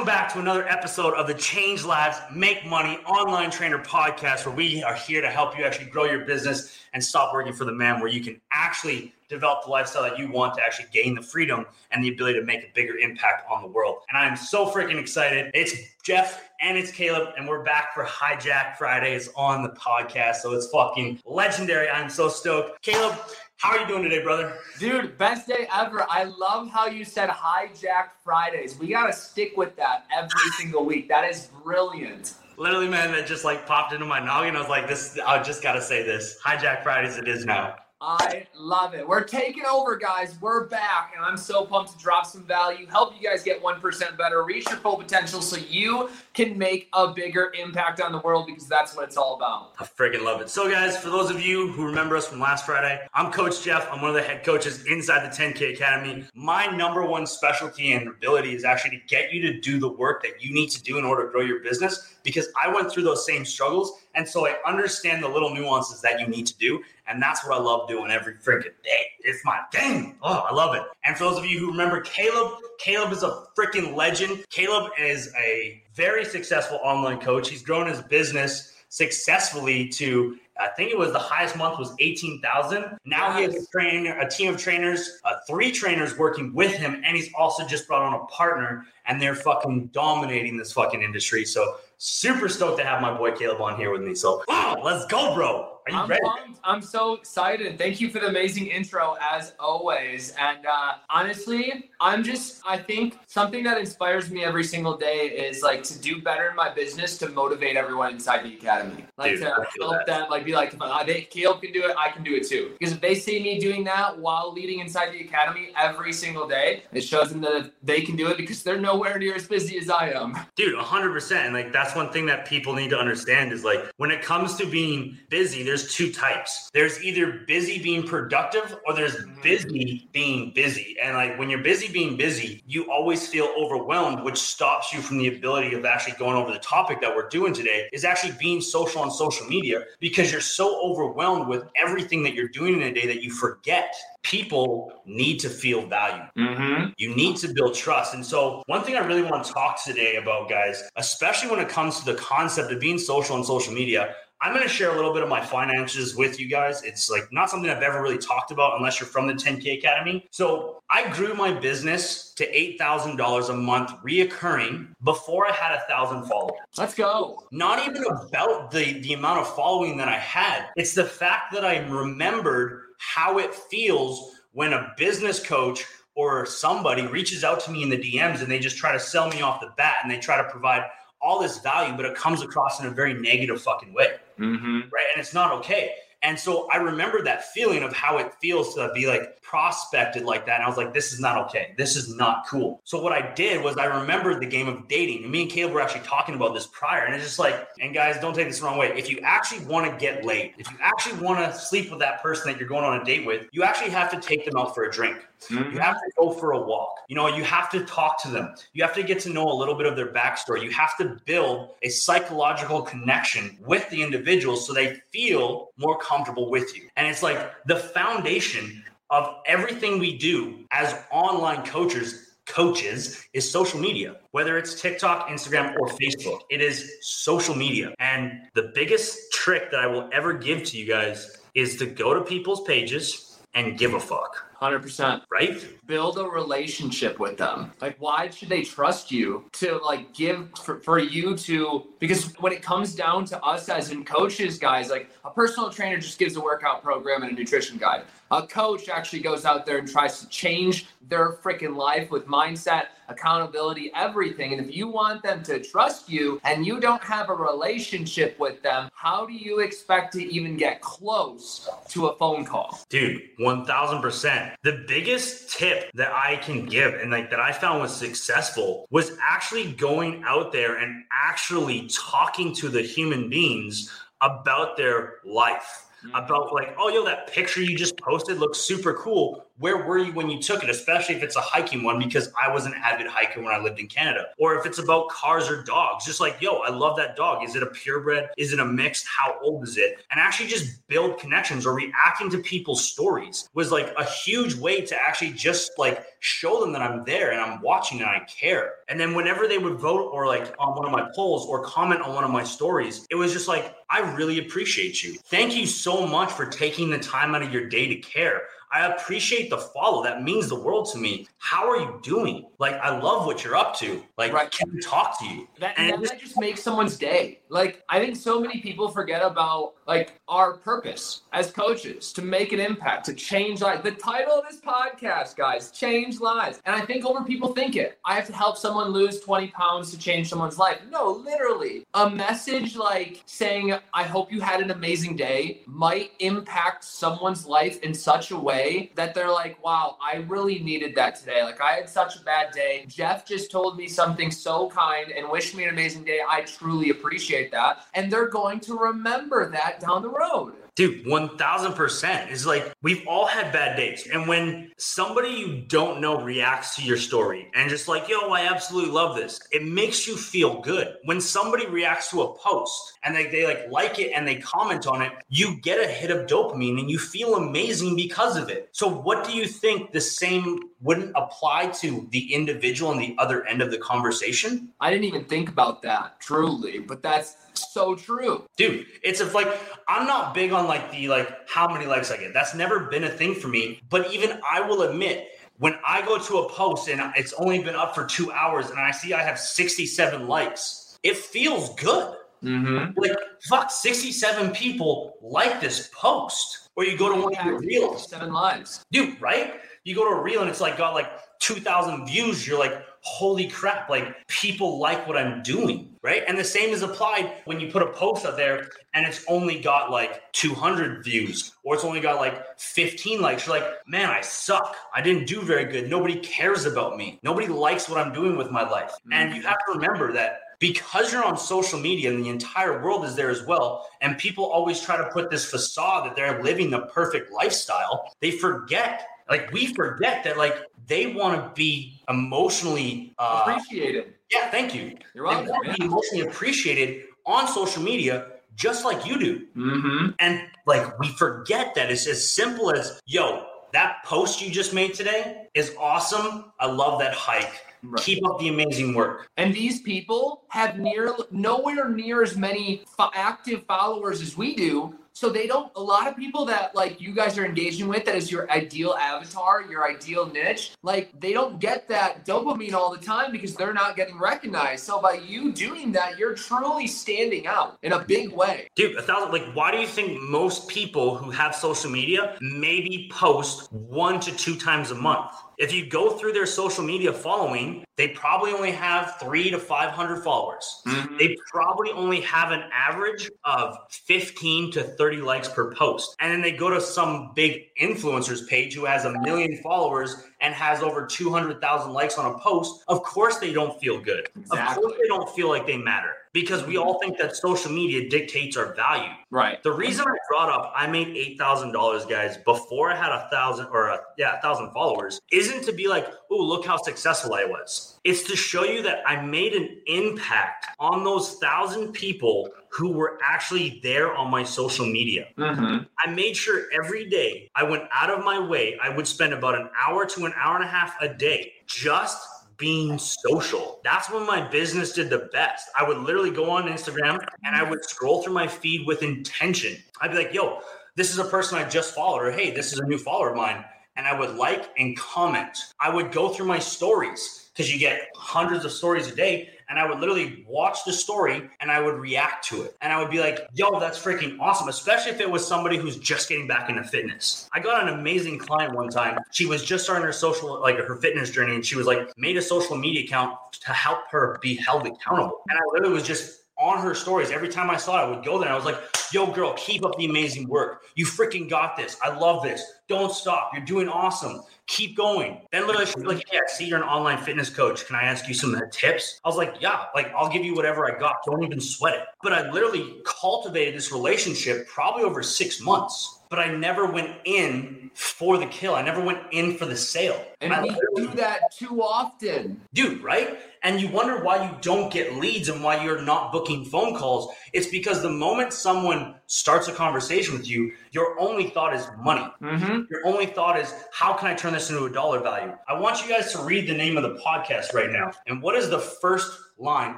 Welcome 0.00 0.14
back 0.14 0.32
to 0.32 0.38
another 0.38 0.66
episode 0.66 1.12
of 1.12 1.26
the 1.26 1.34
Change 1.34 1.84
Lives 1.84 2.16
Make 2.32 2.64
Money 2.64 2.96
Online 3.04 3.50
Trainer 3.50 3.78
Podcast, 3.78 4.46
where 4.46 4.54
we 4.54 4.82
are 4.82 4.94
here 4.94 5.20
to 5.20 5.28
help 5.28 5.58
you 5.58 5.62
actually 5.62 5.90
grow 5.90 6.06
your 6.06 6.24
business 6.24 6.80
and 6.94 7.04
stop 7.04 7.34
working 7.34 7.52
for 7.52 7.66
the 7.66 7.72
man, 7.72 8.00
where 8.00 8.08
you 8.08 8.22
can 8.24 8.40
actually 8.50 9.12
develop 9.28 9.62
the 9.66 9.70
lifestyle 9.70 10.02
that 10.02 10.18
you 10.18 10.32
want 10.32 10.54
to 10.54 10.64
actually 10.64 10.86
gain 10.90 11.14
the 11.14 11.20
freedom 11.20 11.66
and 11.90 12.02
the 12.02 12.08
ability 12.08 12.40
to 12.40 12.46
make 12.46 12.62
a 12.62 12.70
bigger 12.74 12.96
impact 12.96 13.44
on 13.50 13.60
the 13.60 13.68
world. 13.68 13.98
And 14.08 14.16
I'm 14.16 14.36
so 14.36 14.70
freaking 14.70 14.98
excited. 14.98 15.50
It's 15.52 15.74
Jeff 16.02 16.48
and 16.62 16.78
it's 16.78 16.90
Caleb, 16.90 17.34
and 17.36 17.46
we're 17.46 17.62
back 17.62 17.92
for 17.92 18.02
Hijack 18.04 18.78
Fridays 18.78 19.28
on 19.36 19.62
the 19.62 19.68
podcast. 19.70 20.36
So 20.36 20.54
it's 20.54 20.70
fucking 20.70 21.20
legendary. 21.26 21.90
I'm 21.90 22.08
so 22.08 22.30
stoked. 22.30 22.80
Caleb, 22.80 23.18
how 23.60 23.72
are 23.72 23.80
you 23.80 23.86
doing 23.86 24.02
today, 24.02 24.22
brother? 24.22 24.56
Dude, 24.78 25.18
best 25.18 25.46
day 25.46 25.68
ever. 25.70 26.06
I 26.08 26.24
love 26.24 26.70
how 26.70 26.86
you 26.86 27.04
said 27.04 27.28
hijack 27.28 28.08
Fridays. 28.24 28.78
We 28.78 28.88
got 28.88 29.06
to 29.06 29.12
stick 29.12 29.54
with 29.54 29.76
that 29.76 30.06
every 30.16 30.50
single 30.56 30.86
week. 30.86 31.08
That 31.08 31.28
is 31.28 31.50
brilliant. 31.62 32.36
Literally, 32.56 32.88
man, 32.88 33.12
that 33.12 33.26
just 33.26 33.44
like 33.44 33.66
popped 33.66 33.92
into 33.92 34.06
my 34.06 34.18
noggin. 34.18 34.56
I 34.56 34.60
was 34.60 34.70
like, 34.70 34.88
this, 34.88 35.18
I 35.26 35.42
just 35.42 35.62
got 35.62 35.74
to 35.74 35.82
say 35.82 36.02
this. 36.02 36.38
Hijack 36.42 36.82
Fridays, 36.82 37.18
it 37.18 37.28
is 37.28 37.44
now. 37.44 37.76
I 38.02 38.46
love 38.54 38.94
it. 38.94 39.06
We're 39.06 39.24
taking 39.24 39.64
over, 39.70 39.94
guys. 39.94 40.34
We're 40.40 40.66
back, 40.68 41.12
and 41.14 41.22
I'm 41.22 41.36
so 41.36 41.66
pumped 41.66 41.92
to 41.92 41.98
drop 41.98 42.24
some 42.24 42.44
value, 42.44 42.86
help 42.86 43.12
you 43.20 43.28
guys 43.28 43.42
get 43.42 43.62
1% 43.62 44.16
better, 44.16 44.42
reach 44.42 44.66
your 44.70 44.78
full 44.78 44.96
potential 44.96 45.42
so 45.42 45.58
you 45.68 46.08
can 46.32 46.56
make 46.56 46.88
a 46.94 47.08
bigger 47.08 47.52
impact 47.60 48.00
on 48.00 48.12
the 48.12 48.20
world 48.20 48.46
because 48.46 48.66
that's 48.66 48.96
what 48.96 49.04
it's 49.04 49.18
all 49.18 49.34
about. 49.34 49.74
I 49.78 49.84
freaking 49.84 50.24
love 50.24 50.40
it. 50.40 50.48
So, 50.48 50.70
guys, 50.70 50.96
for 50.96 51.10
those 51.10 51.30
of 51.30 51.42
you 51.42 51.72
who 51.72 51.84
remember 51.84 52.16
us 52.16 52.26
from 52.26 52.40
last 52.40 52.64
Friday, 52.64 53.06
I'm 53.12 53.30
Coach 53.30 53.62
Jeff. 53.62 53.86
I'm 53.92 54.00
one 54.00 54.08
of 54.08 54.16
the 54.16 54.22
head 54.22 54.44
coaches 54.44 54.86
inside 54.86 55.30
the 55.30 55.36
10K 55.36 55.74
Academy. 55.74 56.24
My 56.32 56.68
number 56.68 57.04
one 57.04 57.26
specialty 57.26 57.92
and 57.92 58.08
ability 58.08 58.54
is 58.54 58.64
actually 58.64 58.96
to 58.98 59.04
get 59.08 59.30
you 59.30 59.42
to 59.42 59.60
do 59.60 59.78
the 59.78 59.92
work 59.92 60.22
that 60.22 60.42
you 60.42 60.54
need 60.54 60.70
to 60.70 60.82
do 60.82 60.96
in 60.96 61.04
order 61.04 61.26
to 61.26 61.30
grow 61.30 61.42
your 61.42 61.60
business 61.60 62.14
because 62.22 62.48
I 62.62 62.72
went 62.72 62.90
through 62.90 63.02
those 63.02 63.26
same 63.26 63.44
struggles. 63.44 63.92
And 64.14 64.28
so 64.28 64.46
I 64.46 64.56
understand 64.66 65.22
the 65.22 65.28
little 65.28 65.54
nuances 65.54 66.00
that 66.02 66.20
you 66.20 66.26
need 66.26 66.46
to 66.46 66.56
do. 66.58 66.82
And 67.06 67.22
that's 67.22 67.44
what 67.44 67.56
I 67.56 67.60
love 67.60 67.88
doing 67.88 68.10
every 68.10 68.34
freaking 68.34 68.74
day. 68.82 69.06
It's 69.20 69.44
my 69.44 69.60
thing. 69.72 70.16
Oh, 70.22 70.46
I 70.50 70.54
love 70.54 70.74
it. 70.74 70.82
And 71.04 71.16
for 71.16 71.24
those 71.24 71.38
of 71.38 71.46
you 71.46 71.58
who 71.58 71.70
remember 71.70 72.00
Caleb, 72.00 72.58
Caleb 72.78 73.12
is 73.12 73.22
a 73.22 73.44
freaking 73.58 73.94
legend. 73.94 74.44
Caleb 74.50 74.92
is 74.98 75.32
a 75.38 75.82
very 75.94 76.24
successful 76.24 76.78
online 76.82 77.20
coach. 77.20 77.48
He's 77.48 77.62
grown 77.62 77.86
his 77.86 78.00
business 78.02 78.74
successfully 78.88 79.88
to 79.88 80.36
I 80.60 80.68
think 80.68 80.90
it 80.90 80.98
was 80.98 81.12
the 81.12 81.18
highest 81.18 81.56
month 81.56 81.78
was 81.78 81.94
18,000. 81.98 82.98
Now 83.04 83.32
he 83.36 83.44
has 83.44 83.54
a, 83.54 83.66
train, 83.66 84.06
a 84.06 84.28
team 84.28 84.54
of 84.54 84.60
trainers, 84.60 85.20
uh, 85.24 85.36
three 85.48 85.72
trainers 85.72 86.18
working 86.18 86.54
with 86.54 86.72
him, 86.72 87.02
and 87.04 87.16
he's 87.16 87.30
also 87.34 87.66
just 87.66 87.88
brought 87.88 88.02
on 88.02 88.14
a 88.14 88.24
partner, 88.26 88.86
and 89.06 89.20
they're 89.20 89.34
fucking 89.34 89.86
dominating 89.88 90.56
this 90.56 90.72
fucking 90.72 91.02
industry. 91.02 91.44
So 91.44 91.76
super 91.96 92.48
stoked 92.48 92.78
to 92.78 92.84
have 92.84 93.02
my 93.02 93.16
boy 93.16 93.32
Caleb 93.32 93.60
on 93.60 93.76
here 93.76 93.90
with 93.90 94.02
me. 94.02 94.14
So 94.14 94.42
wow, 94.48 94.80
let's 94.82 95.06
go, 95.06 95.34
bro. 95.34 95.80
Are 95.92 96.08
you 96.08 96.18
I'm. 96.26 96.56
I'm 96.62 96.82
so 96.82 97.14
excited. 97.14 97.78
Thank 97.78 98.00
you 98.00 98.10
for 98.10 98.18
the 98.18 98.26
amazing 98.26 98.66
intro 98.66 99.16
as 99.20 99.54
always. 99.58 100.34
And 100.38 100.66
uh, 100.66 100.94
honestly, 101.08 101.90
I'm 102.00 102.22
just, 102.22 102.60
I 102.66 102.76
think 102.76 103.18
something 103.26 103.64
that 103.64 103.78
inspires 103.78 104.30
me 104.30 104.44
every 104.44 104.64
single 104.64 104.96
day 104.96 105.28
is 105.28 105.62
like 105.62 105.82
to 105.84 105.98
do 105.98 106.20
better 106.20 106.50
in 106.50 106.56
my 106.56 106.72
business 106.72 107.16
to 107.18 107.28
motivate 107.30 107.76
everyone 107.76 108.12
inside 108.12 108.44
the 108.44 108.54
academy. 108.54 109.06
Like 109.16 109.32
Dude, 109.32 109.40
to 109.40 109.66
help 109.80 109.92
that. 109.92 110.06
them, 110.06 110.30
like 110.30 110.44
be 110.50 110.56
like, 110.56 110.74
if 110.74 110.82
I, 110.82 111.04
they, 111.04 111.22
Caleb 111.22 111.62
can 111.62 111.72
do 111.72 111.84
it, 111.84 111.94
I 111.96 112.10
can 112.10 112.22
do 112.22 112.34
it 112.34 112.46
too. 112.46 112.72
Because 112.78 112.94
if 112.94 113.00
they 113.00 113.14
see 113.14 113.42
me 113.42 113.58
doing 113.58 113.84
that 113.84 114.18
while 114.18 114.52
leading 114.52 114.80
inside 114.80 115.12
the 115.12 115.20
academy 115.20 115.72
every 115.76 116.12
single 116.12 116.48
day, 116.48 116.84
it 116.92 117.02
shows 117.02 117.30
them 117.30 117.40
that 117.42 117.72
they 117.82 118.00
can 118.00 118.16
do 118.16 118.28
it 118.28 118.36
because 118.36 118.62
they're 118.62 118.80
nowhere 118.80 119.18
near 119.18 119.34
as 119.34 119.46
busy 119.46 119.78
as 119.78 119.88
I 119.88 120.10
am. 120.10 120.36
Dude, 120.56 120.76
100%. 120.76 121.36
And 121.36 121.54
like, 121.54 121.72
that's 121.72 121.94
one 121.94 122.10
thing 122.10 122.26
that 122.26 122.46
people 122.46 122.74
need 122.74 122.90
to 122.90 122.98
understand 122.98 123.52
is 123.52 123.64
like, 123.64 123.90
when 123.96 124.10
it 124.10 124.22
comes 124.22 124.56
to 124.56 124.66
being 124.66 125.18
busy, 125.28 125.62
there's 125.62 125.94
two 125.94 126.12
types. 126.12 126.70
There's 126.72 127.02
either 127.02 127.44
busy 127.46 127.82
being 127.82 128.02
productive 128.02 128.76
or 128.86 128.94
there's 128.94 129.16
mm-hmm. 129.16 129.42
busy 129.42 130.08
being 130.12 130.52
busy. 130.54 130.96
And 131.02 131.16
like, 131.16 131.38
when 131.38 131.48
you're 131.48 131.62
busy 131.62 131.92
being 131.92 132.16
busy, 132.16 132.62
you 132.66 132.90
always 132.90 133.28
feel 133.28 133.52
overwhelmed, 133.58 134.22
which 134.24 134.38
stops 134.38 134.92
you 134.92 135.00
from 135.00 135.18
the 135.18 135.28
ability 135.28 135.74
of 135.74 135.84
actually 135.84 136.14
going 136.18 136.36
over 136.36 136.52
the 136.52 136.58
topic 136.58 137.00
that 137.00 137.14
we're 137.14 137.28
doing 137.28 137.52
today 137.52 137.88
is 137.92 138.04
actually 138.04 138.34
being 138.38 138.60
social 138.60 139.02
on 139.02 139.10
social 139.10 139.46
media 139.46 139.84
because 140.00 140.32
you're 140.32 140.39
so 140.40 140.80
overwhelmed 140.82 141.48
with 141.48 141.64
everything 141.76 142.22
that 142.24 142.34
you're 142.34 142.48
doing 142.48 142.74
in 142.74 142.82
a 142.82 142.92
day 142.92 143.06
that 143.06 143.22
you 143.22 143.30
forget 143.30 143.94
people 144.22 144.92
need 145.06 145.38
to 145.38 145.48
feel 145.48 145.86
valued. 145.86 146.28
Mm-hmm. 146.36 146.90
You 146.98 147.14
need 147.14 147.36
to 147.38 147.52
build 147.52 147.74
trust. 147.74 148.14
And 148.14 148.24
so, 148.24 148.62
one 148.66 148.82
thing 148.82 148.96
I 148.96 149.00
really 149.00 149.22
want 149.22 149.44
to 149.44 149.52
talk 149.52 149.82
today 149.84 150.16
about, 150.16 150.48
guys, 150.48 150.82
especially 150.96 151.50
when 151.50 151.60
it 151.60 151.68
comes 151.68 151.98
to 152.00 152.04
the 152.04 152.14
concept 152.14 152.72
of 152.72 152.80
being 152.80 152.98
social 152.98 153.36
on 153.36 153.44
social 153.44 153.72
media, 153.72 154.14
I'm 154.42 154.54
going 154.54 154.66
to 154.66 154.72
share 154.72 154.90
a 154.90 154.96
little 154.96 155.12
bit 155.12 155.22
of 155.22 155.28
my 155.28 155.44
finances 155.44 156.16
with 156.16 156.40
you 156.40 156.48
guys. 156.48 156.82
It's 156.82 157.10
like 157.10 157.30
not 157.30 157.50
something 157.50 157.70
I've 157.70 157.82
ever 157.82 158.00
really 158.02 158.16
talked 158.16 158.50
about 158.50 158.76
unless 158.76 158.98
you're 158.98 159.06
from 159.06 159.26
the 159.26 159.34
10K 159.34 159.78
Academy. 159.78 160.26
So, 160.30 160.82
I 160.88 161.08
grew 161.12 161.34
my 161.34 161.52
business 161.52 162.32
to 162.34 162.50
$8,000 162.50 163.50
a 163.50 163.52
month 163.52 163.92
reoccurring 164.04 164.88
before 165.04 165.46
I 165.46 165.52
had 165.52 165.76
a 165.76 165.82
thousand 165.88 166.24
followers 166.24 166.58
Let's 166.76 166.94
go. 166.94 167.44
not 167.52 167.86
even 167.86 168.02
about 168.06 168.70
the 168.70 168.98
the 169.00 169.12
amount 169.12 169.40
of 169.40 169.54
following 169.54 169.96
that 169.98 170.08
I 170.08 170.18
had. 170.18 170.68
It's 170.76 170.94
the 170.94 171.04
fact 171.04 171.52
that 171.52 171.64
I 171.64 171.86
remembered 171.88 172.82
how 172.98 173.38
it 173.38 173.54
feels 173.54 174.32
when 174.52 174.72
a 174.72 174.92
business 174.96 175.38
coach 175.44 175.84
or 176.16 176.44
somebody 176.44 177.06
reaches 177.06 177.44
out 177.44 177.60
to 177.60 177.70
me 177.70 177.82
in 177.84 177.88
the 177.88 177.96
DMs 177.98 178.42
and 178.42 178.50
they 178.50 178.58
just 178.58 178.76
try 178.76 178.90
to 178.92 178.98
sell 178.98 179.28
me 179.28 179.42
off 179.42 179.60
the 179.60 179.72
bat 179.76 179.98
and 180.02 180.10
they 180.10 180.18
try 180.18 180.36
to 180.36 180.48
provide 180.48 180.82
all 181.22 181.40
this 181.40 181.58
value, 181.58 181.94
but 181.96 182.06
it 182.06 182.14
comes 182.14 182.42
across 182.42 182.80
in 182.80 182.86
a 182.86 182.90
very 182.90 183.14
negative 183.14 183.60
fucking 183.60 183.92
way, 183.92 184.16
Mm-hmm. 184.40 184.80
right? 184.92 185.06
And 185.14 185.20
it's 185.20 185.34
not 185.34 185.52
okay. 185.58 185.94
And 186.22 186.38
so 186.38 186.68
I 186.70 186.76
remember 186.76 187.22
that 187.22 187.44
feeling 187.52 187.82
of 187.82 187.92
how 187.92 188.18
it 188.18 188.32
feels 188.40 188.74
to 188.74 188.90
be 188.94 189.06
like 189.06 189.40
prospected 189.42 190.24
like 190.24 190.46
that. 190.46 190.56
And 190.56 190.64
I 190.64 190.68
was 190.68 190.76
like, 190.76 190.92
this 190.92 191.12
is 191.12 191.20
not 191.20 191.36
okay. 191.46 191.74
This 191.78 191.96
is 191.96 192.14
not 192.14 192.46
cool. 192.46 192.80
So 192.84 193.02
what 193.02 193.12
I 193.12 193.32
did 193.34 193.64
was 193.64 193.76
I 193.78 193.86
remembered 193.86 194.40
the 194.40 194.46
game 194.46 194.68
of 194.68 194.86
dating. 194.86 195.22
And 195.22 195.32
me 195.32 195.42
and 195.42 195.50
Caleb 195.50 195.72
were 195.72 195.80
actually 195.80 196.02
talking 196.02 196.34
about 196.34 196.52
this 196.54 196.66
prior. 196.66 197.04
And 197.04 197.14
it's 197.14 197.24
just 197.24 197.38
like, 197.38 197.68
and 197.80 197.94
guys, 197.94 198.20
don't 198.20 198.34
take 198.34 198.48
this 198.48 198.60
the 198.60 198.66
wrong 198.66 198.78
way. 198.78 198.92
If 198.96 199.10
you 199.10 199.18
actually 199.22 199.64
want 199.64 199.90
to 199.90 199.96
get 199.96 200.24
laid, 200.24 200.54
if 200.58 200.70
you 200.70 200.76
actually 200.80 201.20
want 201.20 201.38
to 201.38 201.58
sleep 201.58 201.90
with 201.90 202.00
that 202.00 202.22
person 202.22 202.52
that 202.52 202.60
you're 202.60 202.68
going 202.68 202.84
on 202.84 203.00
a 203.00 203.04
date 203.04 203.26
with, 203.26 203.46
you 203.52 203.62
actually 203.62 203.90
have 203.90 204.10
to 204.10 204.20
take 204.20 204.44
them 204.44 204.56
out 204.56 204.74
for 204.74 204.84
a 204.84 204.92
drink. 204.92 205.16
Mm-hmm. 205.48 205.72
You 205.72 205.78
have 205.80 205.94
to 205.94 206.10
go 206.18 206.32
for 206.32 206.52
a 206.52 206.60
walk. 206.60 206.96
You 207.08 207.16
know, 207.16 207.26
you 207.28 207.42
have 207.44 207.70
to 207.70 207.84
talk 207.84 208.22
to 208.22 208.30
them. 208.30 208.54
You 208.74 208.84
have 208.84 208.94
to 208.94 209.02
get 209.02 209.20
to 209.20 209.30
know 209.30 209.50
a 209.50 209.54
little 209.54 209.74
bit 209.74 209.86
of 209.86 209.96
their 209.96 210.12
backstory. 210.12 210.62
You 210.62 210.70
have 210.72 210.96
to 210.98 211.16
build 211.24 211.70
a 211.82 211.88
psychological 211.88 212.82
connection 212.82 213.58
with 213.64 213.88
the 213.90 214.02
individual 214.02 214.56
so 214.56 214.74
they 214.74 215.00
feel 215.10 215.69
more 215.80 215.98
comfortable 215.98 216.50
with 216.50 216.76
you. 216.76 216.88
And 216.96 217.06
it's 217.06 217.22
like 217.22 217.52
the 217.66 217.76
foundation 217.76 218.84
of 219.10 219.36
everything 219.46 219.98
we 219.98 220.16
do 220.16 220.64
as 220.70 220.94
online 221.10 221.64
coaches 221.66 222.26
coaches 222.46 223.24
is 223.32 223.48
social 223.48 223.78
media 223.78 224.16
whether 224.32 224.58
it's 224.58 224.80
tiktok 224.80 225.28
instagram 225.28 225.76
or 225.78 225.86
facebook. 225.88 226.40
It 226.50 226.60
is 226.60 226.96
social 227.00 227.54
media. 227.54 227.94
And 228.00 228.40
the 228.54 228.72
biggest 228.74 229.32
trick 229.32 229.70
that 229.70 229.80
i 229.80 229.86
will 229.86 230.08
ever 230.12 230.32
give 230.32 230.64
to 230.64 230.78
you 230.78 230.86
guys 230.86 231.36
is 231.54 231.76
to 231.76 231.86
go 231.86 232.12
to 232.12 232.22
people's 232.22 232.62
pages 232.62 233.38
and 233.54 233.78
give 233.78 233.94
a 233.94 234.00
fuck 234.00 234.49
100%. 234.60 235.22
right 235.30 235.66
build 235.86 236.18
a 236.18 236.24
relationship 236.24 237.18
with 237.18 237.36
them. 237.36 237.72
Like, 237.80 237.96
why 237.98 238.30
should 238.30 238.48
they 238.48 238.62
trust 238.62 239.10
you 239.10 239.44
to 239.54 239.78
like 239.78 240.12
give 240.14 240.50
for, 240.62 240.80
for 240.80 240.98
you 240.98 241.36
to? 241.36 241.86
Because 241.98 242.32
when 242.38 242.52
it 242.52 242.62
comes 242.62 242.94
down 242.94 243.24
to 243.26 243.42
us 243.42 243.68
as 243.68 243.90
in 243.90 244.04
coaches, 244.04 244.58
guys, 244.58 244.90
like 244.90 245.10
a 245.24 245.30
personal 245.30 245.70
trainer 245.70 245.98
just 245.98 246.18
gives 246.18 246.36
a 246.36 246.40
workout 246.40 246.82
program 246.82 247.22
and 247.22 247.32
a 247.32 247.34
nutrition 247.34 247.78
guide. 247.78 248.02
A 248.32 248.46
coach 248.46 248.88
actually 248.88 249.20
goes 249.20 249.44
out 249.44 249.66
there 249.66 249.78
and 249.78 249.90
tries 249.90 250.20
to 250.20 250.28
change 250.28 250.86
their 251.08 251.32
freaking 251.32 251.74
life 251.74 252.12
with 252.12 252.26
mindset, 252.26 252.84
accountability, 253.08 253.90
everything. 253.92 254.52
And 254.52 254.64
if 254.64 254.74
you 254.74 254.86
want 254.86 255.24
them 255.24 255.42
to 255.42 255.58
trust 255.58 256.08
you 256.08 256.40
and 256.44 256.64
you 256.64 256.78
don't 256.78 257.02
have 257.02 257.28
a 257.28 257.34
relationship 257.34 258.38
with 258.38 258.62
them, 258.62 258.88
how 258.94 259.26
do 259.26 259.32
you 259.32 259.58
expect 259.58 260.12
to 260.12 260.22
even 260.22 260.56
get 260.56 260.80
close 260.80 261.68
to 261.88 262.06
a 262.06 262.16
phone 262.18 262.44
call? 262.44 262.78
Dude, 262.88 263.20
1000%. 263.40 264.54
The 264.62 264.84
biggest 264.86 265.52
tip 265.52 265.90
that 265.94 266.12
I 266.12 266.36
can 266.36 266.66
give 266.66 266.94
and 266.94 267.10
like 267.10 267.30
that 267.30 267.40
I 267.40 267.50
found 267.50 267.80
was 267.80 267.92
successful 267.92 268.86
was 268.90 269.16
actually 269.20 269.72
going 269.72 270.22
out 270.24 270.52
there 270.52 270.76
and 270.76 271.02
actually 271.12 271.88
talking 271.88 272.54
to 272.54 272.68
the 272.68 272.82
human 272.82 273.28
beings 273.28 273.90
about 274.20 274.76
their 274.76 275.14
life 275.24 275.86
mm-hmm. 276.04 276.14
about 276.14 276.52
like, 276.52 276.74
oh, 276.78 276.88
yo, 276.88 277.04
that 277.04 277.32
picture 277.32 277.62
you 277.62 277.76
just 277.76 277.96
posted 277.98 278.38
looks 278.38 278.58
super 278.58 278.94
cool 278.94 279.46
where 279.60 279.76
were 279.76 279.98
you 279.98 280.12
when 280.12 280.30
you 280.30 280.40
took 280.40 280.64
it, 280.64 280.70
especially 280.70 281.14
if 281.14 281.22
it's 281.22 281.36
a 281.36 281.40
hiking 281.40 281.82
one, 281.82 281.98
because 281.98 282.32
I 282.40 282.50
was 282.50 282.64
an 282.64 282.74
avid 282.82 283.06
hiker 283.06 283.42
when 283.42 283.54
I 283.54 283.58
lived 283.58 283.78
in 283.78 283.86
Canada. 283.86 284.26
Or 284.38 284.58
if 284.58 284.64
it's 284.64 284.78
about 284.78 285.08
cars 285.10 285.48
or 285.48 285.62
dogs, 285.62 286.06
just 286.06 286.18
like, 286.18 286.40
yo, 286.40 286.56
I 286.56 286.70
love 286.70 286.96
that 286.96 287.14
dog. 287.14 287.44
Is 287.44 287.54
it 287.54 287.62
a 287.62 287.66
purebred? 287.66 288.30
Is 288.38 288.54
it 288.54 288.58
a 288.58 288.64
mixed? 288.64 289.06
How 289.06 289.38
old 289.42 289.62
is 289.64 289.76
it? 289.76 289.98
And 290.10 290.18
actually 290.18 290.48
just 290.48 290.86
build 290.88 291.18
connections 291.18 291.66
or 291.66 291.74
reacting 291.74 292.30
to 292.30 292.38
people's 292.38 292.84
stories 292.84 293.48
was 293.52 293.70
like 293.70 293.92
a 293.98 294.04
huge 294.04 294.54
way 294.54 294.80
to 294.80 294.96
actually 294.96 295.32
just 295.32 295.72
like 295.78 296.06
show 296.20 296.60
them 296.60 296.72
that 296.72 296.82
I'm 296.82 297.04
there 297.04 297.32
and 297.32 297.40
I'm 297.40 297.60
watching 297.60 298.00
and 298.00 298.08
I 298.08 298.20
care. 298.20 298.74
And 298.88 298.98
then 298.98 299.14
whenever 299.14 299.46
they 299.46 299.58
would 299.58 299.78
vote 299.78 300.10
or 300.12 300.26
like 300.26 300.54
on 300.58 300.74
one 300.74 300.86
of 300.86 300.92
my 300.92 301.10
polls 301.14 301.46
or 301.46 301.62
comment 301.64 302.00
on 302.00 302.14
one 302.14 302.24
of 302.24 302.30
my 302.30 302.44
stories, 302.44 303.06
it 303.10 303.14
was 303.14 303.32
just 303.32 303.46
like, 303.46 303.74
I 303.90 304.00
really 304.14 304.38
appreciate 304.38 305.02
you. 305.02 305.14
Thank 305.26 305.54
you 305.54 305.66
so 305.66 306.06
much 306.06 306.30
for 306.30 306.46
taking 306.46 306.90
the 306.90 306.98
time 306.98 307.34
out 307.34 307.42
of 307.42 307.52
your 307.52 307.68
day 307.68 307.86
to 307.88 307.96
care. 307.96 308.42
I 308.72 308.86
appreciate 308.86 309.50
the 309.50 309.58
follow. 309.58 310.02
That 310.04 310.22
means 310.22 310.48
the 310.48 310.58
world 310.58 310.90
to 310.92 310.98
me. 310.98 311.26
How 311.38 311.68
are 311.68 311.76
you 311.76 311.98
doing? 312.02 312.46
Like, 312.58 312.74
I 312.74 312.96
love 312.98 313.26
what 313.26 313.42
you're 313.42 313.56
up 313.56 313.76
to. 313.78 314.02
Like, 314.16 314.32
right. 314.32 314.50
can 314.50 314.70
we 314.72 314.80
talk 314.80 315.18
to 315.18 315.26
you? 315.26 315.48
That, 315.58 315.74
and, 315.76 315.94
that 315.94 316.00
just, 316.00 316.20
just 316.20 316.40
makes 316.40 316.62
someone's 316.62 316.96
day. 316.96 317.40
Like, 317.48 317.82
I 317.88 317.98
think 317.98 318.16
so 318.16 318.40
many 318.40 318.60
people 318.60 318.88
forget 318.88 319.22
about 319.22 319.74
like 319.86 320.20
our 320.28 320.56
purpose 320.58 321.22
as 321.32 321.50
coaches 321.50 322.12
to 322.12 322.22
make 322.22 322.52
an 322.52 322.60
impact, 322.60 323.06
to 323.06 323.14
change 323.14 323.60
lives. 323.60 323.82
The 323.82 323.90
title 323.92 324.34
of 324.34 324.44
this 324.48 324.60
podcast, 324.60 325.34
guys, 325.34 325.72
change 325.72 326.20
lives. 326.20 326.60
And 326.64 326.76
I 326.76 326.82
think 326.82 327.04
over 327.04 327.24
people 327.24 327.52
think 327.52 327.74
it. 327.74 327.98
I 328.04 328.14
have 328.14 328.26
to 328.28 328.32
help 328.32 328.56
someone 328.56 328.90
lose 328.90 329.20
20 329.20 329.48
pounds 329.48 329.90
to 329.90 329.98
change 329.98 330.28
someone's 330.28 330.58
life. 330.58 330.78
No, 330.90 331.10
literally, 331.10 331.84
a 331.94 332.08
message 332.08 332.76
like 332.76 333.22
saying, 333.26 333.74
I 333.92 334.04
hope 334.04 334.30
you 334.30 334.40
had 334.40 334.60
an 334.60 334.70
amazing 334.70 335.16
day 335.16 335.62
might 335.66 336.12
impact 336.20 336.84
someone's 336.84 337.46
life 337.46 337.80
in 337.82 337.92
such 337.92 338.30
a 338.30 338.38
way 338.38 338.59
that 338.94 339.14
they're 339.14 339.30
like, 339.30 339.62
wow, 339.62 339.96
I 340.02 340.24
really 340.28 340.58
needed 340.58 340.94
that 340.96 341.16
today. 341.16 341.42
Like 341.42 341.60
I 341.60 341.72
had 341.72 341.88
such 341.88 342.16
a 342.16 342.24
bad 342.24 342.52
day. 342.52 342.84
Jeff 342.88 343.26
just 343.26 343.50
told 343.50 343.76
me 343.76 343.88
something 343.88 344.30
so 344.30 344.68
kind 344.70 345.10
and 345.12 345.30
wished 345.30 345.54
me 345.54 345.64
an 345.64 345.70
amazing 345.70 346.04
day. 346.04 346.20
I 346.28 346.42
truly 346.42 346.90
appreciate 346.90 347.50
that. 347.52 347.86
And 347.94 348.10
they're 348.10 348.28
going 348.28 348.60
to 348.60 348.78
remember 348.78 349.50
that 349.50 349.80
down 349.80 350.02
the 350.02 350.10
road. 350.10 350.54
Dude, 350.80 351.04
1000% 351.04 352.30
is 352.30 352.46
like 352.46 352.72
we've 352.80 353.06
all 353.06 353.26
had 353.26 353.52
bad 353.52 353.76
days. 353.76 354.08
And 354.10 354.26
when 354.26 354.72
somebody 354.78 355.28
you 355.28 355.60
don't 355.68 356.00
know 356.00 356.22
reacts 356.22 356.74
to 356.76 356.82
your 356.82 356.96
story 356.96 357.50
and 357.52 357.68
just 357.68 357.86
like, 357.86 358.08
yo, 358.08 358.30
I 358.30 358.46
absolutely 358.46 358.90
love 358.90 359.14
this, 359.14 359.42
it 359.52 359.62
makes 359.62 360.08
you 360.08 360.16
feel 360.16 360.62
good. 360.62 360.96
When 361.04 361.20
somebody 361.20 361.66
reacts 361.66 362.08
to 362.12 362.22
a 362.22 362.34
post 362.34 362.94
and 363.04 363.14
they, 363.14 363.26
they 363.26 363.46
like 363.46 363.70
like 363.70 363.98
it 363.98 364.12
and 364.12 364.26
they 364.26 364.36
comment 364.36 364.86
on 364.86 365.02
it, 365.02 365.12
you 365.28 365.60
get 365.60 365.86
a 365.86 365.86
hit 365.86 366.10
of 366.10 366.26
dopamine 366.26 366.80
and 366.80 366.90
you 366.90 366.98
feel 366.98 367.34
amazing 367.34 367.94
because 367.94 368.38
of 368.38 368.48
it. 368.48 368.70
So, 368.72 368.88
what 368.88 369.26
do 369.26 369.36
you 369.36 369.46
think 369.46 369.92
the 369.92 370.00
same 370.00 370.60
wouldn't 370.80 371.12
apply 371.14 371.66
to 371.80 372.08
the 372.10 372.32
individual 372.32 372.90
on 372.90 372.98
the 372.98 373.14
other 373.18 373.46
end 373.46 373.60
of 373.60 373.70
the 373.70 373.76
conversation? 373.76 374.70
I 374.80 374.88
didn't 374.90 375.04
even 375.04 375.26
think 375.26 375.50
about 375.50 375.82
that 375.82 376.20
truly, 376.20 376.78
but 376.78 377.02
that's 377.02 377.36
so 377.72 377.94
true. 377.94 378.46
Dude, 378.56 378.86
it's 379.02 379.20
a, 379.20 379.26
like 379.26 379.48
I'm 379.88 380.06
not 380.06 380.34
big 380.34 380.52
on 380.52 380.66
like 380.66 380.90
the 380.92 381.08
like 381.08 381.48
how 381.48 381.72
many 381.72 381.86
likes 381.86 382.10
I 382.10 382.16
get. 382.16 382.32
That's 382.34 382.54
never 382.54 382.80
been 382.80 383.04
a 383.04 383.08
thing 383.08 383.34
for 383.34 383.48
me, 383.48 383.80
but 383.88 384.12
even 384.12 384.40
I 384.48 384.60
will 384.60 384.82
admit 384.82 385.28
when 385.58 385.74
I 385.86 386.00
go 386.02 386.18
to 386.18 386.38
a 386.38 386.48
post 386.48 386.88
and 386.88 387.00
it's 387.16 387.34
only 387.34 387.62
been 387.62 387.74
up 387.74 387.94
for 387.94 388.06
2 388.06 388.32
hours 388.32 388.70
and 388.70 388.78
I 388.78 388.90
see 388.90 389.12
I 389.12 389.22
have 389.22 389.38
67 389.38 390.26
likes, 390.26 390.98
it 391.02 391.16
feels 391.16 391.74
good. 391.74 392.16
Mm-hmm. 392.42 392.98
Like 392.98 393.12
fuck, 393.42 393.70
67 393.70 394.52
people 394.52 395.18
like 395.20 395.60
this 395.60 395.90
post. 395.94 396.68
Or 396.76 396.84
you 396.84 396.96
go 396.96 397.14
to 397.14 397.20
one 397.20 397.36
of 397.36 397.44
your 397.44 397.58
reels, 397.58 398.08
seven 398.08 398.32
lives, 398.32 398.82
dude. 398.90 399.20
Right? 399.20 399.54
You 399.84 399.94
go 399.94 400.08
to 400.08 400.18
a 400.18 400.22
reel 400.22 400.40
and 400.40 400.48
it's 400.48 400.60
like 400.60 400.78
got 400.78 400.94
like 400.94 401.10
2,000 401.40 402.06
views. 402.06 402.46
You're 402.46 402.58
like, 402.58 402.82
holy 403.02 403.48
crap, 403.48 403.88
like 403.88 404.26
people 404.28 404.78
like 404.78 405.06
what 405.06 405.16
I'm 405.16 405.42
doing, 405.42 405.96
right? 406.02 406.22
And 406.26 406.38
the 406.38 406.44
same 406.44 406.70
is 406.70 406.82
applied 406.82 407.32
when 407.44 407.60
you 407.60 407.70
put 407.70 407.82
a 407.82 407.92
post 407.92 408.26
out 408.26 408.36
there 408.36 408.68
and 408.94 409.06
it's 409.06 409.24
only 409.28 409.60
got 409.60 409.90
like 409.90 410.32
200 410.32 411.02
views 411.04 411.52
or 411.64 411.74
it's 411.74 411.84
only 411.84 412.00
got 412.00 412.16
like 412.20 412.58
15 412.58 413.20
likes. 413.20 413.46
You're 413.46 413.58
like, 413.58 413.68
man, 413.86 414.10
I 414.10 414.20
suck. 414.20 414.76
I 414.94 415.00
didn't 415.00 415.26
do 415.26 415.40
very 415.42 415.64
good. 415.64 415.88
Nobody 415.88 416.16
cares 416.16 416.66
about 416.66 416.96
me. 416.96 417.18
Nobody 417.22 417.46
likes 417.46 417.88
what 417.88 417.98
I'm 417.98 418.12
doing 418.12 418.36
with 418.36 418.50
my 418.50 418.68
life. 418.68 418.92
And 419.12 419.34
you 419.34 419.42
have 419.42 419.58
to 419.66 419.72
remember 419.74 420.12
that 420.12 420.40
because 420.58 421.10
you're 421.10 421.24
on 421.24 421.38
social 421.38 421.80
media 421.80 422.12
and 422.12 422.22
the 422.22 422.28
entire 422.28 422.82
world 422.82 423.06
is 423.06 423.16
there 423.16 423.30
as 423.30 423.44
well, 423.46 423.88
and 424.02 424.18
people 424.18 424.44
always 424.44 424.78
try 424.80 424.96
to 424.96 425.08
put 425.10 425.30
this 425.30 425.50
facade 425.50 426.04
that 426.04 426.14
they're 426.14 426.42
living 426.42 426.70
the 426.70 426.82
perfect 426.92 427.32
lifestyle, 427.32 428.12
they 428.20 428.30
forget 428.30 429.06
like 429.30 429.50
we 429.52 429.72
forget 429.74 430.24
that 430.24 430.36
like 430.36 430.56
they 430.90 431.06
want 431.06 431.40
to 431.40 431.52
be 431.54 432.02
emotionally 432.08 433.14
uh, 433.18 433.44
appreciated. 433.46 434.12
Yeah, 434.30 434.50
thank 434.50 434.74
you. 434.74 434.96
You're 435.14 435.24
welcome. 435.24 435.46
They 435.46 435.52
want 435.52 435.66
to 435.66 435.74
be 435.74 435.84
emotionally 435.84 436.26
appreciated 436.26 437.04
on 437.24 437.46
social 437.46 437.82
media 437.82 438.26
just 438.56 438.84
like 438.84 439.06
you 439.06 439.18
do. 439.18 439.46
Mm-hmm. 439.56 440.08
And 440.18 440.42
like 440.66 440.98
we 440.98 441.08
forget 441.08 441.74
that 441.76 441.90
it's 441.90 442.06
as 442.06 442.28
simple 442.28 442.72
as, 442.72 443.00
yo, 443.06 443.46
that 443.72 443.98
post 444.04 444.42
you 444.42 444.50
just 444.50 444.74
made 444.74 444.94
today 444.94 445.46
is 445.54 445.74
awesome. 445.78 446.52
I 446.58 446.66
love 446.66 446.98
that 446.98 447.14
hike. 447.14 447.62
Right. 447.82 448.02
Keep 448.02 448.26
up 448.26 448.38
the 448.38 448.48
amazing 448.48 448.94
work. 448.94 449.28
And 449.36 449.54
these 449.54 449.80
people 449.80 450.44
have 450.48 450.78
near 450.78 451.14
nowhere 451.30 451.88
near 451.88 452.22
as 452.22 452.36
many 452.36 452.84
active 453.14 453.64
followers 453.66 454.20
as 454.20 454.36
we 454.36 454.54
do, 454.54 454.94
so 455.12 455.28
they 455.28 455.46
don't, 455.46 455.70
a 455.76 455.82
lot 455.82 456.06
of 456.06 456.16
people 456.16 456.44
that 456.46 456.74
like 456.74 457.00
you 457.00 457.12
guys 457.12 457.36
are 457.36 457.44
engaging 457.44 457.88
with, 457.88 458.04
that 458.06 458.14
is 458.14 458.30
your 458.30 458.50
ideal 458.50 458.94
avatar, 458.94 459.62
your 459.62 459.86
ideal 459.86 460.26
niche, 460.26 460.72
like 460.82 461.10
they 461.20 461.32
don't 461.32 461.60
get 461.60 461.88
that 461.88 462.24
dopamine 462.24 462.72
all 462.72 462.90
the 462.90 463.04
time 463.04 463.32
because 463.32 463.54
they're 463.54 463.74
not 463.74 463.96
getting 463.96 464.18
recognized. 464.18 464.84
So 464.84 465.00
by 465.00 465.14
you 465.14 465.52
doing 465.52 465.92
that, 465.92 466.18
you're 466.18 466.34
truly 466.34 466.86
standing 466.86 467.46
out 467.46 467.78
in 467.82 467.92
a 467.92 467.98
big 467.98 468.30
way. 468.30 468.68
Dude, 468.76 468.96
a 468.96 469.02
thousand, 469.02 469.32
like, 469.32 469.54
why 469.54 469.70
do 469.70 469.78
you 469.78 469.86
think 469.86 470.20
most 470.22 470.68
people 470.68 471.16
who 471.16 471.30
have 471.30 471.54
social 471.54 471.90
media 471.90 472.36
maybe 472.40 473.10
post 473.12 473.70
one 473.72 474.20
to 474.20 474.34
two 474.36 474.56
times 474.56 474.90
a 474.90 474.94
month? 474.94 475.32
If 475.60 475.74
you 475.74 475.84
go 475.84 476.16
through 476.16 476.32
their 476.32 476.46
social 476.46 476.82
media 476.82 477.12
following, 477.12 477.84
they 477.98 478.08
probably 478.08 478.52
only 478.52 478.70
have 478.70 479.18
three 479.20 479.50
to 479.50 479.58
500 479.58 480.24
followers. 480.24 480.80
Mm-hmm. 480.86 481.18
They 481.18 481.36
probably 481.52 481.90
only 481.92 482.22
have 482.22 482.50
an 482.50 482.62
average 482.72 483.30
of 483.44 483.76
15 483.90 484.72
to 484.72 484.82
30 484.82 485.18
likes 485.18 485.48
per 485.48 485.74
post. 485.74 486.16
And 486.18 486.32
then 486.32 486.40
they 486.40 486.52
go 486.52 486.70
to 486.70 486.80
some 486.80 487.32
big 487.34 487.66
influencers 487.78 488.48
page 488.48 488.74
who 488.74 488.86
has 488.86 489.04
a 489.04 489.12
million 489.20 489.58
followers 489.62 490.24
and 490.40 490.54
has 490.54 490.82
over 490.82 491.06
200,000 491.06 491.92
likes 491.92 492.18
on 492.18 492.34
a 492.34 492.38
post. 492.38 492.82
Of 492.88 493.02
course, 493.02 493.38
they 493.38 493.52
don't 493.52 493.78
feel 493.80 494.00
good. 494.00 494.28
Exactly. 494.36 494.58
Of 494.60 494.74
course, 494.74 494.98
they 495.00 495.08
don't 495.08 495.28
feel 495.30 495.48
like 495.48 495.66
they 495.66 495.76
matter 495.76 496.12
because 496.32 496.64
we 496.64 496.76
all 496.76 496.98
think 497.00 497.18
that 497.18 497.34
social 497.36 497.72
media 497.72 498.08
dictates 498.08 498.56
our 498.56 498.74
value. 498.74 499.10
Right. 499.30 499.62
The 499.62 499.72
reason 499.72 500.06
I 500.06 500.14
brought 500.28 500.48
up 500.48 500.72
I 500.74 500.86
made 500.86 501.08
eight 501.16 501.38
thousand 501.38 501.72
dollars, 501.72 502.04
guys, 502.04 502.36
before 502.38 502.92
I 502.92 502.96
had 502.96 503.12
a 503.12 503.28
thousand 503.30 503.66
or 503.66 503.88
a, 503.88 504.00
yeah, 504.16 504.38
a 504.38 504.42
thousand 504.42 504.70
followers, 504.72 505.20
isn't 505.32 505.64
to 505.64 505.72
be 505.72 505.88
like, 505.88 506.06
oh, 506.30 506.42
look 506.42 506.64
how 506.64 506.76
successful 506.76 507.34
I 507.34 507.44
was. 507.44 507.98
It's 508.02 508.22
to 508.24 508.36
show 508.36 508.64
you 508.64 508.82
that 508.82 509.02
I 509.06 509.20
made 509.20 509.52
an 509.52 509.78
impact 509.86 510.66
on 510.78 511.04
those 511.04 511.34
thousand 511.34 511.92
people 511.92 512.48
who 512.70 512.92
were 512.92 513.18
actually 513.22 513.78
there 513.82 514.14
on 514.14 514.30
my 514.30 514.42
social 514.42 514.86
media. 514.86 515.26
Mm-hmm. 515.36 515.84
I 515.98 516.10
made 516.10 516.34
sure 516.34 516.64
every 516.72 517.10
day 517.10 517.50
I 517.54 517.64
went 517.64 517.84
out 517.92 518.08
of 518.08 518.24
my 518.24 518.38
way. 518.38 518.78
I 518.82 518.88
would 518.88 519.06
spend 519.06 519.34
about 519.34 519.54
an 519.54 519.68
hour 519.86 520.06
to 520.06 520.24
an 520.24 520.32
hour 520.36 520.56
and 520.56 520.64
a 520.64 520.68
half 520.68 520.94
a 521.02 521.12
day 521.12 521.52
just 521.66 522.26
being 522.56 522.98
social. 522.98 523.80
That's 523.84 524.10
when 524.10 524.26
my 524.26 524.48
business 524.48 524.92
did 524.92 525.10
the 525.10 525.28
best. 525.32 525.68
I 525.78 525.86
would 525.86 525.98
literally 525.98 526.30
go 526.30 526.48
on 526.50 526.68
Instagram 526.68 527.18
and 527.44 527.56
I 527.56 527.68
would 527.68 527.84
scroll 527.84 528.22
through 528.22 528.34
my 528.34 528.46
feed 528.46 528.86
with 528.86 529.02
intention. 529.02 529.76
I'd 530.00 530.12
be 530.12 530.18
like, 530.18 530.32
yo, 530.32 530.60
this 530.94 531.10
is 531.10 531.18
a 531.18 531.24
person 531.24 531.58
I 531.58 531.68
just 531.68 531.94
followed, 531.94 532.22
or 532.22 532.30
hey, 532.30 532.50
this 532.50 532.72
is 532.72 532.78
a 532.78 532.86
new 532.86 532.98
follower 532.98 533.30
of 533.30 533.36
mine. 533.36 533.64
And 533.96 534.06
I 534.06 534.18
would 534.18 534.36
like 534.36 534.70
and 534.78 534.96
comment. 534.96 535.58
I 535.80 535.94
would 535.94 536.12
go 536.12 536.28
through 536.28 536.46
my 536.46 536.58
stories 536.58 537.39
because 537.52 537.72
you 537.72 537.78
get 537.78 538.08
hundreds 538.14 538.64
of 538.64 538.72
stories 538.72 539.08
a 539.08 539.14
day 539.14 539.50
and 539.70 539.78
I 539.78 539.88
would 539.88 540.00
literally 540.00 540.44
watch 540.48 540.84
the 540.84 540.92
story 540.92 541.48
and 541.60 541.70
I 541.70 541.80
would 541.80 541.94
react 541.94 542.44
to 542.48 542.62
it. 542.62 542.76
And 542.82 542.92
I 542.92 543.00
would 543.00 543.10
be 543.10 543.20
like, 543.20 543.40
yo, 543.54 543.78
that's 543.78 543.98
freaking 543.98 544.38
awesome, 544.40 544.68
especially 544.68 545.12
if 545.12 545.20
it 545.20 545.30
was 545.30 545.46
somebody 545.46 545.76
who's 545.76 545.96
just 545.96 546.28
getting 546.28 546.48
back 546.48 546.68
into 546.68 546.82
fitness. 546.82 547.48
I 547.52 547.60
got 547.60 547.86
an 547.86 547.94
amazing 547.94 548.38
client 548.38 548.74
one 548.74 548.88
time. 548.88 549.20
She 549.30 549.46
was 549.46 549.64
just 549.64 549.84
starting 549.84 550.04
her 550.04 550.12
social, 550.12 550.60
like 550.60 550.76
her 550.76 550.96
fitness 550.96 551.30
journey, 551.30 551.54
and 551.54 551.64
she 551.64 551.76
was 551.76 551.86
like, 551.86 552.12
made 552.18 552.36
a 552.36 552.42
social 552.42 552.76
media 552.76 553.04
account 553.04 553.38
to 553.52 553.72
help 553.72 554.00
her 554.10 554.38
be 554.42 554.56
held 554.56 554.86
accountable. 554.86 555.42
And 555.48 555.56
I 555.56 555.62
literally 555.72 555.94
was 555.94 556.02
just 556.02 556.40
on 556.58 556.78
her 556.82 556.94
stories. 556.94 557.30
Every 557.30 557.48
time 557.48 557.70
I 557.70 557.76
saw 557.76 557.98
it, 557.98 558.06
I 558.06 558.10
would 558.10 558.24
go 558.24 558.38
there 558.38 558.48
and 558.48 558.52
I 558.52 558.56
was 558.56 558.66
like, 558.66 558.78
yo, 559.12 559.32
girl, 559.32 559.54
keep 559.54 559.84
up 559.84 559.96
the 559.96 560.04
amazing 560.04 560.48
work. 560.48 560.82
You 560.94 561.06
freaking 561.06 561.48
got 561.48 561.76
this. 561.76 561.96
I 562.02 562.16
love 562.16 562.42
this. 562.42 562.62
Don't 562.88 563.12
stop. 563.12 563.52
You're 563.54 563.64
doing 563.64 563.88
awesome 563.88 564.42
keep 564.70 564.96
going. 564.96 565.40
Then 565.50 565.66
literally 565.66 565.86
she's 565.86 566.04
like, 566.04 566.24
Yeah, 566.32 566.40
see 566.46 566.66
you're 566.66 566.78
an 566.78 566.84
online 566.84 567.18
fitness 567.18 567.50
coach. 567.50 567.86
Can 567.86 567.96
I 567.96 568.02
ask 568.02 568.28
you 568.28 568.34
some 568.34 568.58
tips? 568.70 569.20
I 569.24 569.28
was 569.28 569.36
like, 569.36 569.56
Yeah, 569.60 569.86
like 569.94 570.12
I'll 570.16 570.30
give 570.30 570.44
you 570.44 570.54
whatever 570.54 570.90
I 570.90 570.98
got. 570.98 571.16
Don't 571.26 571.42
even 571.42 571.60
sweat 571.60 571.94
it. 571.94 572.00
But 572.22 572.32
I 572.32 572.50
literally 572.50 573.02
cultivated 573.04 573.74
this 573.74 573.92
relationship 573.92 574.68
probably 574.68 575.02
over 575.02 575.22
six 575.22 575.60
months 575.60 576.19
but 576.30 576.38
I 576.38 576.54
never 576.54 576.86
went 576.86 577.10
in 577.24 577.90
for 577.94 578.38
the 578.38 578.46
kill. 578.46 578.76
I 578.76 578.82
never 578.82 579.00
went 579.04 579.18
in 579.32 579.58
for 579.58 579.66
the 579.66 579.76
sale. 579.76 580.24
And 580.40 580.54
I 580.54 580.62
we 580.62 580.70
do 580.94 581.08
that 581.16 581.52
too 581.52 581.82
often. 581.82 582.60
Dude, 582.72 583.02
right? 583.02 583.40
And 583.62 583.80
you 583.80 583.88
wonder 583.88 584.22
why 584.22 584.48
you 584.48 584.56
don't 584.62 584.92
get 584.92 585.16
leads 585.16 585.48
and 585.48 585.62
why 585.62 585.84
you're 585.84 586.00
not 586.00 586.32
booking 586.32 586.64
phone 586.64 586.96
calls. 586.96 587.34
It's 587.52 587.66
because 587.66 588.00
the 588.00 588.10
moment 588.10 588.52
someone 588.52 589.16
starts 589.26 589.68
a 589.68 589.72
conversation 589.72 590.34
with 590.34 590.48
you, 590.48 590.72
your 590.92 591.18
only 591.20 591.50
thought 591.50 591.74
is 591.74 591.86
money. 591.98 592.26
Mm-hmm. 592.40 592.82
Your 592.90 593.04
only 593.04 593.26
thought 593.26 593.58
is, 593.58 593.74
how 593.92 594.14
can 594.14 594.28
I 594.28 594.34
turn 594.34 594.54
this 594.54 594.70
into 594.70 594.84
a 594.84 594.90
dollar 594.90 595.20
value? 595.20 595.52
I 595.68 595.78
want 595.78 596.00
you 596.02 596.08
guys 596.08 596.32
to 596.32 596.42
read 596.42 596.68
the 596.68 596.76
name 596.76 596.96
of 596.96 597.02
the 597.02 597.20
podcast 597.20 597.74
right 597.74 597.90
now. 597.90 598.12
And 598.28 598.40
what 598.40 598.54
is 598.54 598.70
the 598.70 598.78
first 598.78 599.36
line 599.58 599.96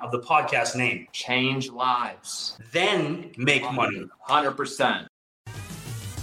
of 0.03 0.11
the 0.11 0.21
podcast 0.21 0.75
name? 0.75 1.07
Change 1.13 1.71
lives. 1.71 2.59
Then 2.73 3.33
make 3.37 3.71
money. 3.71 4.07
100%. 4.29 5.07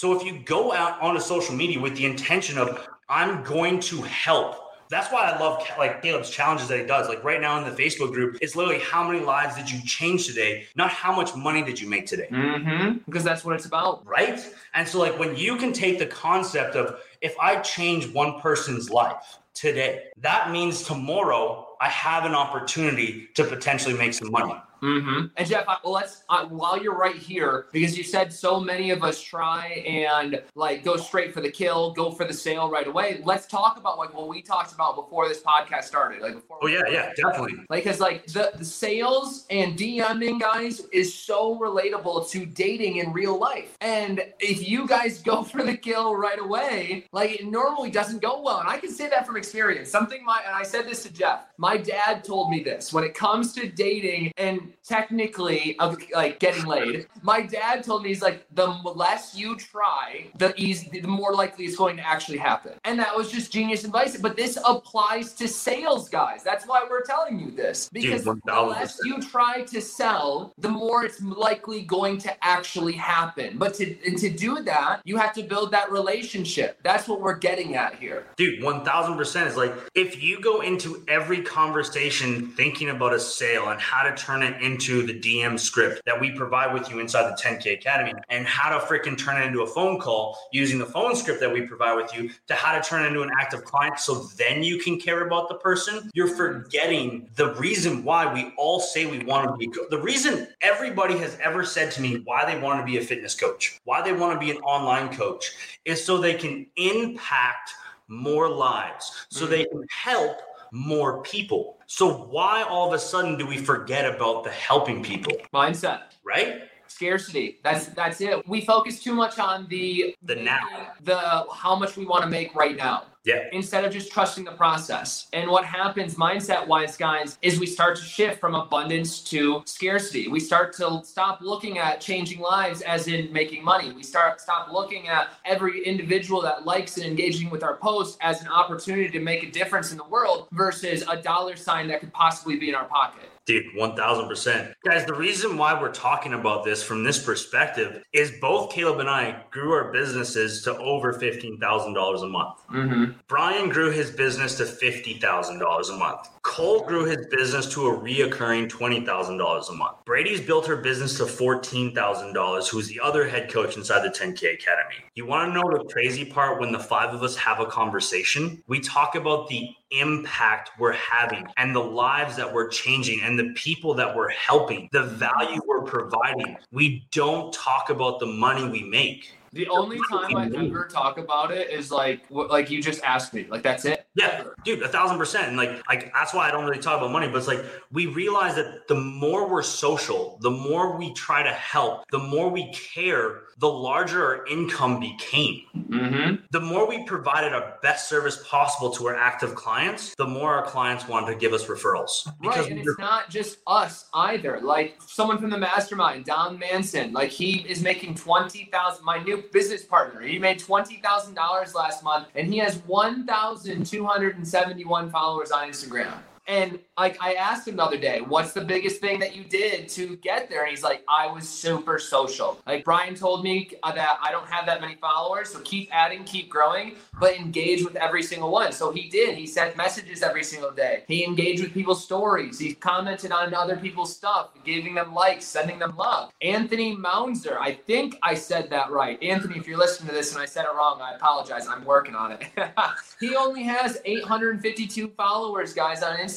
So 0.00 0.18
if 0.18 0.24
you 0.24 0.38
go 0.46 0.72
out 0.72 0.98
onto 1.02 1.20
social 1.20 1.54
media 1.54 1.78
with 1.78 1.94
the 1.94 2.06
intention 2.06 2.56
of 2.56 2.88
I'm 3.10 3.42
going 3.42 3.80
to 3.80 4.00
help, 4.00 4.56
that's 4.88 5.12
why 5.12 5.26
I 5.26 5.38
love 5.38 5.62
like 5.76 6.00
Caleb's 6.00 6.30
challenges 6.30 6.68
that 6.68 6.78
he 6.78 6.86
does. 6.86 7.06
Like 7.06 7.22
right 7.22 7.38
now 7.38 7.58
in 7.58 7.64
the 7.64 7.82
Facebook 7.82 8.14
group, 8.14 8.38
it's 8.40 8.56
literally 8.56 8.80
how 8.80 9.06
many 9.06 9.22
lives 9.22 9.56
did 9.56 9.70
you 9.70 9.78
change 9.82 10.26
today, 10.26 10.64
not 10.74 10.90
how 10.90 11.14
much 11.14 11.36
money 11.36 11.62
did 11.62 11.78
you 11.78 11.86
make 11.86 12.06
today. 12.06 12.28
Mm-hmm. 12.30 13.00
Because 13.04 13.24
that's 13.24 13.44
what 13.44 13.54
it's 13.54 13.66
about. 13.66 14.06
Right. 14.06 14.40
And 14.72 14.88
so 14.88 15.00
like 15.00 15.18
when 15.18 15.36
you 15.36 15.56
can 15.56 15.70
take 15.70 15.98
the 15.98 16.06
concept 16.06 16.76
of 16.76 16.98
if 17.20 17.38
I 17.38 17.56
change 17.56 18.10
one 18.14 18.40
person's 18.40 18.88
life 18.88 19.36
today, 19.52 20.04
that 20.16 20.50
means 20.50 20.82
tomorrow 20.82 21.76
I 21.78 21.90
have 21.90 22.24
an 22.24 22.34
opportunity 22.34 23.28
to 23.34 23.44
potentially 23.44 23.98
make 23.98 24.14
some 24.14 24.30
money. 24.30 24.54
Mm-hmm. 24.82 25.26
And 25.36 25.48
Jeff, 25.48 25.64
I, 25.68 25.76
well, 25.84 25.92
let's 25.92 26.22
uh, 26.28 26.46
while 26.46 26.82
you're 26.82 26.96
right 26.96 27.16
here, 27.16 27.66
because 27.72 27.96
you 27.96 28.04
said 28.04 28.32
so 28.32 28.60
many 28.60 28.90
of 28.90 29.02
us 29.02 29.20
try 29.20 29.84
and 29.86 30.42
like 30.54 30.84
go 30.84 30.96
straight 30.96 31.34
for 31.34 31.40
the 31.40 31.50
kill, 31.50 31.92
go 31.92 32.10
for 32.10 32.24
the 32.24 32.34
sale 32.34 32.70
right 32.70 32.86
away. 32.86 33.20
Let's 33.24 33.46
talk 33.46 33.76
about 33.78 33.98
like 33.98 34.14
what 34.14 34.28
we 34.28 34.42
talked 34.42 34.72
about 34.72 34.96
before 34.96 35.28
this 35.28 35.42
podcast 35.42 35.84
started. 35.84 36.22
Like 36.22 36.34
before. 36.34 36.58
Oh 36.62 36.66
yeah, 36.66 36.82
yeah, 36.90 37.12
definitely. 37.14 37.64
Like, 37.68 37.84
cause 37.84 38.00
like 38.00 38.26
the, 38.26 38.52
the 38.56 38.64
sales 38.64 39.46
and 39.50 39.78
DMing 39.78 40.40
guys 40.40 40.80
is 40.92 41.14
so 41.14 41.58
relatable 41.58 42.28
to 42.30 42.46
dating 42.46 42.96
in 42.96 43.12
real 43.12 43.38
life. 43.38 43.76
And 43.80 44.22
if 44.38 44.66
you 44.68 44.86
guys 44.86 45.20
go 45.20 45.42
for 45.50 45.62
the 45.62 45.76
kill 45.76 46.16
right 46.16 46.38
away, 46.38 47.06
like 47.12 47.40
it 47.40 47.46
normally 47.46 47.90
doesn't 47.90 48.22
go 48.22 48.40
well. 48.40 48.60
And 48.60 48.68
I 48.68 48.78
can 48.78 48.90
say 48.90 49.08
that 49.08 49.26
from 49.26 49.36
experience. 49.36 49.90
Something 49.90 50.24
my 50.24 50.42
and 50.46 50.54
I 50.54 50.62
said 50.62 50.86
this 50.86 51.02
to 51.04 51.12
Jeff. 51.12 51.46
My 51.58 51.76
dad 51.76 52.24
told 52.24 52.50
me 52.50 52.62
this 52.62 52.92
when 52.92 53.04
it 53.04 53.14
comes 53.14 53.52
to 53.54 53.68
dating 53.68 54.32
and 54.36 54.69
technically 54.84 55.78
of 55.78 55.98
like 56.14 56.38
getting 56.38 56.64
laid. 56.64 57.06
My 57.22 57.42
dad 57.42 57.84
told 57.84 58.02
me 58.02 58.10
he's 58.10 58.22
like 58.22 58.46
the 58.54 58.66
less 58.66 59.34
you 59.36 59.56
try, 59.56 60.30
the 60.38 60.52
easy, 60.56 61.00
the 61.00 61.08
more 61.08 61.34
likely 61.34 61.64
it's 61.64 61.76
going 61.76 61.96
to 61.96 62.06
actually 62.06 62.38
happen. 62.38 62.72
And 62.84 62.98
that 62.98 63.16
was 63.16 63.30
just 63.30 63.52
genius 63.52 63.84
advice. 63.84 64.16
But 64.16 64.36
this 64.36 64.58
applies 64.66 65.32
to 65.34 65.48
sales 65.48 66.08
guys. 66.08 66.42
That's 66.42 66.66
why 66.66 66.86
we're 66.88 67.04
telling 67.04 67.38
you 67.38 67.50
this 67.50 67.88
because 67.92 68.24
Dude, 68.24 68.40
the 68.44 68.60
less 68.62 68.98
you 69.04 69.20
try 69.20 69.62
to 69.62 69.80
sell, 69.80 70.52
the 70.58 70.68
more 70.68 71.04
it's 71.04 71.22
likely 71.22 71.82
going 71.82 72.18
to 72.18 72.44
actually 72.44 72.92
happen. 72.92 73.58
But 73.58 73.74
to 73.74 73.96
and 74.06 74.18
to 74.18 74.30
do 74.30 74.62
that, 74.62 75.00
you 75.04 75.16
have 75.16 75.32
to 75.34 75.42
build 75.42 75.70
that 75.72 75.90
relationship. 75.90 76.78
That's 76.82 77.08
what 77.08 77.20
we're 77.20 77.36
getting 77.36 77.76
at 77.76 77.94
here. 77.94 78.26
Dude, 78.36 78.62
1000% 78.62 79.46
is 79.46 79.56
like 79.56 79.74
if 79.94 80.22
you 80.22 80.40
go 80.40 80.60
into 80.60 81.04
every 81.08 81.42
conversation 81.42 82.48
thinking 82.48 82.90
about 82.90 83.12
a 83.12 83.20
sale 83.20 83.68
and 83.68 83.80
how 83.80 84.02
to 84.02 84.14
turn 84.14 84.42
it 84.42 84.59
into 84.60 85.06
the 85.06 85.18
DM 85.18 85.58
script 85.58 86.02
that 86.06 86.18
we 86.20 86.30
provide 86.30 86.72
with 86.72 86.90
you 86.90 86.98
inside 86.98 87.30
the 87.30 87.42
10K 87.42 87.74
Academy 87.74 88.12
and 88.28 88.46
how 88.46 88.76
to 88.76 88.84
freaking 88.84 89.18
turn 89.18 89.40
it 89.40 89.46
into 89.46 89.62
a 89.62 89.66
phone 89.66 89.98
call 89.98 90.38
using 90.52 90.78
the 90.78 90.86
phone 90.86 91.14
script 91.16 91.40
that 91.40 91.52
we 91.52 91.62
provide 91.62 91.94
with 91.94 92.14
you 92.14 92.30
to 92.48 92.54
how 92.54 92.76
to 92.76 92.86
turn 92.86 93.04
it 93.04 93.08
into 93.08 93.22
an 93.22 93.30
active 93.40 93.64
client 93.64 93.98
so 93.98 94.14
then 94.36 94.62
you 94.62 94.78
can 94.78 94.98
care 94.98 95.26
about 95.26 95.48
the 95.48 95.56
person, 95.56 96.10
you're 96.14 96.34
forgetting 96.34 97.28
the 97.36 97.54
reason 97.54 98.04
why 98.04 98.32
we 98.32 98.52
all 98.56 98.80
say 98.80 99.06
we 99.06 99.24
want 99.24 99.48
to 99.48 99.56
be 99.56 99.66
co- 99.68 99.88
the 99.90 100.00
reason 100.00 100.48
everybody 100.60 101.16
has 101.18 101.38
ever 101.42 101.64
said 101.64 101.90
to 101.92 102.00
me 102.00 102.22
why 102.24 102.44
they 102.44 102.60
want 102.60 102.80
to 102.80 102.84
be 102.84 102.98
a 102.98 103.02
fitness 103.02 103.34
coach, 103.34 103.78
why 103.84 104.02
they 104.02 104.12
want 104.12 104.38
to 104.38 104.44
be 104.44 104.50
an 104.50 104.58
online 104.58 105.14
coach 105.14 105.52
is 105.84 106.04
so 106.04 106.18
they 106.18 106.34
can 106.34 106.66
impact 106.76 107.72
more 108.08 108.48
lives, 108.48 109.26
so 109.30 109.46
mm. 109.46 109.50
they 109.50 109.64
can 109.64 109.84
help 109.88 110.38
more 110.72 111.22
people. 111.22 111.78
So 111.86 112.12
why 112.24 112.62
all 112.62 112.88
of 112.88 112.94
a 112.94 112.98
sudden 112.98 113.36
do 113.36 113.46
we 113.46 113.58
forget 113.58 114.12
about 114.12 114.44
the 114.44 114.50
helping 114.50 115.02
people, 115.02 115.32
Mindset. 115.52 116.02
right? 116.24 116.62
Scarcity. 116.86 117.58
That's 117.62 117.86
that's 117.86 118.20
it. 118.20 118.46
We 118.48 118.60
focus 118.62 119.02
too 119.02 119.14
much 119.14 119.38
on 119.38 119.66
the 119.68 120.14
The 120.22 120.34
now. 120.36 120.60
the 121.02 121.44
how 121.54 121.76
much 121.76 121.96
we 121.96 122.04
want 122.04 122.24
to 122.24 122.30
make 122.30 122.54
right 122.54 122.76
now. 122.76 123.04
Yeah. 123.24 123.44
instead 123.52 123.84
of 123.84 123.92
just 123.92 124.10
trusting 124.10 124.44
the 124.44 124.52
process. 124.52 125.28
And 125.32 125.50
what 125.50 125.64
happens 125.64 126.14
mindset 126.14 126.66
wise, 126.66 126.96
guys, 126.96 127.38
is 127.42 127.60
we 127.60 127.66
start 127.66 127.96
to 127.96 128.02
shift 128.02 128.40
from 128.40 128.54
abundance 128.54 129.20
to 129.24 129.62
scarcity. 129.66 130.28
We 130.28 130.40
start 130.40 130.72
to 130.76 131.02
stop 131.04 131.40
looking 131.42 131.78
at 131.78 132.00
changing 132.00 132.40
lives 132.40 132.80
as 132.80 133.08
in 133.08 133.32
making 133.32 133.62
money. 133.62 133.92
We 133.92 134.02
start 134.02 134.40
stop 134.40 134.72
looking 134.72 135.08
at 135.08 135.28
every 135.44 135.84
individual 135.84 136.40
that 136.42 136.64
likes 136.64 136.96
and 136.96 137.06
engaging 137.06 137.50
with 137.50 137.62
our 137.62 137.76
post 137.76 138.18
as 138.22 138.40
an 138.40 138.48
opportunity 138.48 139.10
to 139.10 139.20
make 139.20 139.42
a 139.42 139.50
difference 139.50 139.92
in 139.92 139.98
the 139.98 140.04
world 140.04 140.48
versus 140.52 141.04
a 141.08 141.16
dollar 141.16 141.56
sign 141.56 141.88
that 141.88 142.00
could 142.00 142.12
possibly 142.12 142.56
be 142.56 142.70
in 142.70 142.74
our 142.74 142.86
pocket. 142.86 143.28
Dude, 143.46 143.74
1000%. 143.74 144.74
Guys, 144.86 145.04
the 145.06 145.14
reason 145.14 145.56
why 145.56 145.78
we're 145.80 145.92
talking 145.92 146.34
about 146.34 146.64
this 146.64 146.82
from 146.82 147.02
this 147.02 147.20
perspective 147.20 148.02
is 148.12 148.32
both 148.40 148.70
Caleb 148.70 149.00
and 149.00 149.08
I 149.08 149.42
grew 149.50 149.72
our 149.72 149.90
businesses 149.90 150.62
to 150.62 150.76
over 150.78 151.12
$15,000 151.12 152.22
a 152.22 152.28
month. 152.28 152.60
Mm-hmm. 152.70 153.09
Brian 153.28 153.68
grew 153.68 153.90
his 153.90 154.10
business 154.10 154.56
to 154.56 154.64
$50,000 154.64 155.90
a 155.90 155.96
month. 155.96 156.28
Cole 156.42 156.84
grew 156.84 157.04
his 157.04 157.26
business 157.26 157.72
to 157.72 157.86
a 157.86 157.96
reoccurring 157.96 158.68
$20,000 158.68 159.68
a 159.68 159.72
month. 159.72 159.96
Brady's 160.04 160.40
built 160.40 160.66
her 160.66 160.76
business 160.76 161.16
to 161.18 161.24
$14,000, 161.24 162.68
who's 162.68 162.88
the 162.88 163.00
other 163.00 163.28
head 163.28 163.50
coach 163.50 163.76
inside 163.76 164.02
the 164.02 164.08
10K 164.08 164.54
Academy. 164.54 164.96
You 165.14 165.26
want 165.26 165.50
to 165.50 165.54
know 165.54 165.78
the 165.78 165.84
crazy 165.92 166.24
part 166.24 166.60
when 166.60 166.72
the 166.72 166.78
five 166.78 167.14
of 167.14 167.22
us 167.22 167.36
have 167.36 167.60
a 167.60 167.66
conversation? 167.66 168.62
We 168.66 168.80
talk 168.80 169.14
about 169.14 169.48
the 169.48 169.68
impact 169.90 170.70
we're 170.78 170.92
having 170.92 171.46
and 171.56 171.74
the 171.74 171.80
lives 171.80 172.36
that 172.36 172.52
we're 172.52 172.68
changing 172.68 173.20
and 173.22 173.38
the 173.38 173.52
people 173.54 173.94
that 173.94 174.14
we're 174.14 174.30
helping, 174.30 174.88
the 174.92 175.02
value 175.02 175.60
we're 175.66 175.82
providing. 175.82 176.56
We 176.72 177.06
don't 177.10 177.52
talk 177.52 177.90
about 177.90 178.20
the 178.20 178.26
money 178.26 178.68
we 178.68 178.82
make. 178.82 179.32
The 179.52 179.68
only 179.68 179.98
time 180.08 180.36
I 180.36 180.46
ever 180.46 180.86
talk 180.86 181.18
about 181.18 181.50
it 181.50 181.70
is 181.70 181.90
like 181.90 182.24
what 182.28 182.50
like 182.50 182.70
you 182.70 182.80
just 182.80 183.02
asked 183.02 183.34
me. 183.34 183.46
Like 183.48 183.62
that's 183.62 183.84
it. 183.84 184.06
Yeah, 184.14 184.44
dude, 184.64 184.82
a 184.82 184.88
thousand 184.88 185.18
percent. 185.18 185.48
And 185.48 185.56
like, 185.56 185.82
like 185.88 186.12
that's 186.12 186.32
why 186.32 186.48
I 186.48 186.52
don't 186.52 186.64
really 186.64 186.80
talk 186.80 186.98
about 186.98 187.10
money. 187.10 187.26
But 187.26 187.38
it's 187.38 187.48
like 187.48 187.64
we 187.90 188.06
realize 188.06 188.54
that 188.54 188.86
the 188.86 188.94
more 188.94 189.48
we're 189.48 189.62
social, 189.62 190.38
the 190.40 190.50
more 190.50 190.96
we 190.96 191.12
try 191.14 191.42
to 191.42 191.52
help, 191.52 192.08
the 192.10 192.18
more 192.18 192.48
we 192.48 192.72
care, 192.72 193.42
the 193.60 193.68
larger 193.68 194.24
our 194.24 194.46
income 194.46 194.98
became. 194.98 195.62
Mm-hmm. 195.76 196.36
The 196.50 196.60
more 196.60 196.88
we 196.88 197.04
provided 197.04 197.52
our 197.52 197.76
best 197.82 198.08
service 198.08 198.42
possible 198.48 198.90
to 198.92 199.08
our 199.08 199.14
active 199.14 199.54
clients, 199.54 200.14
the 200.14 200.26
more 200.26 200.54
our 200.54 200.64
clients 200.64 201.06
wanted 201.06 201.26
to 201.32 201.38
give 201.38 201.52
us 201.52 201.66
referrals. 201.66 202.26
Right, 202.42 202.70
and 202.70 202.80
it's 202.80 202.98
not 202.98 203.28
just 203.28 203.58
us 203.66 204.06
either. 204.14 204.60
Like 204.62 204.96
someone 205.06 205.38
from 205.38 205.50
the 205.50 205.58
mastermind, 205.58 206.24
Don 206.24 206.58
Manson, 206.58 207.12
like 207.12 207.30
he 207.30 207.58
is 207.68 207.82
making 207.82 208.14
twenty 208.14 208.68
thousand. 208.72 209.04
My 209.04 209.22
new 209.22 209.44
business 209.52 209.84
partner, 209.84 210.22
he 210.22 210.38
made 210.38 210.58
twenty 210.58 210.96
thousand 210.96 211.34
dollars 211.34 211.74
last 211.74 212.02
month, 212.02 212.28
and 212.34 212.52
he 212.52 212.58
has 212.58 212.78
one 212.86 213.26
thousand 213.26 213.84
two 213.84 214.06
hundred 214.06 214.36
and 214.36 214.48
seventy-one 214.48 215.10
followers 215.10 215.50
on 215.50 215.68
Instagram. 215.68 216.14
And 216.46 216.80
like 216.98 217.16
I 217.22 217.34
asked 217.34 217.68
him 217.68 217.76
the 217.76 217.84
other 217.84 217.96
day, 217.96 218.20
what's 218.20 218.52
the 218.52 218.60
biggest 218.60 219.00
thing 219.00 219.20
that 219.20 219.36
you 219.36 219.44
did 219.44 219.88
to 219.90 220.16
get 220.16 220.48
there? 220.48 220.62
And 220.62 220.70
he's 220.70 220.82
like, 220.82 221.04
I 221.08 221.26
was 221.28 221.48
super 221.48 221.98
social. 221.98 222.58
Like 222.66 222.84
Brian 222.84 223.14
told 223.14 223.44
me 223.44 223.70
that 223.84 224.18
I 224.22 224.30
don't 224.32 224.48
have 224.48 224.66
that 224.66 224.80
many 224.80 224.96
followers, 224.96 225.50
so 225.50 225.60
keep 225.60 225.88
adding, 225.92 226.24
keep 226.24 226.48
growing, 226.48 226.96
but 227.20 227.36
engage 227.36 227.84
with 227.84 227.94
every 227.96 228.22
single 228.22 228.50
one. 228.50 228.72
So 228.72 228.90
he 228.90 229.08
did. 229.08 229.36
He 229.36 229.46
sent 229.46 229.76
messages 229.76 230.22
every 230.22 230.42
single 230.42 230.72
day. 230.72 231.04
He 231.06 231.24
engaged 231.24 231.62
with 231.62 231.72
people's 231.72 232.02
stories. 232.02 232.58
He 232.58 232.74
commented 232.74 233.32
on 233.32 233.54
other 233.54 233.76
people's 233.76 234.14
stuff, 234.14 234.48
giving 234.64 234.94
them 234.94 235.14
likes, 235.14 235.44
sending 235.44 235.78
them 235.78 235.96
love. 235.96 236.32
Anthony 236.42 236.96
Mounzer, 236.96 237.58
I 237.60 237.74
think 237.74 238.18
I 238.22 238.34
said 238.34 238.70
that 238.70 238.90
right. 238.90 239.22
Anthony, 239.22 239.56
if 239.58 239.68
you're 239.68 239.78
listening 239.78 240.08
to 240.08 240.14
this 240.14 240.32
and 240.32 240.42
I 240.42 240.46
said 240.46 240.64
it 240.64 240.74
wrong, 240.74 241.00
I 241.00 241.14
apologize. 241.14 241.66
I'm 241.68 241.84
working 241.84 242.14
on 242.14 242.32
it. 242.32 242.42
he 243.20 243.36
only 243.36 243.62
has 243.62 243.98
852 244.04 245.08
followers, 245.16 245.72
guys, 245.72 246.02
on 246.02 246.16
Instagram. 246.16 246.29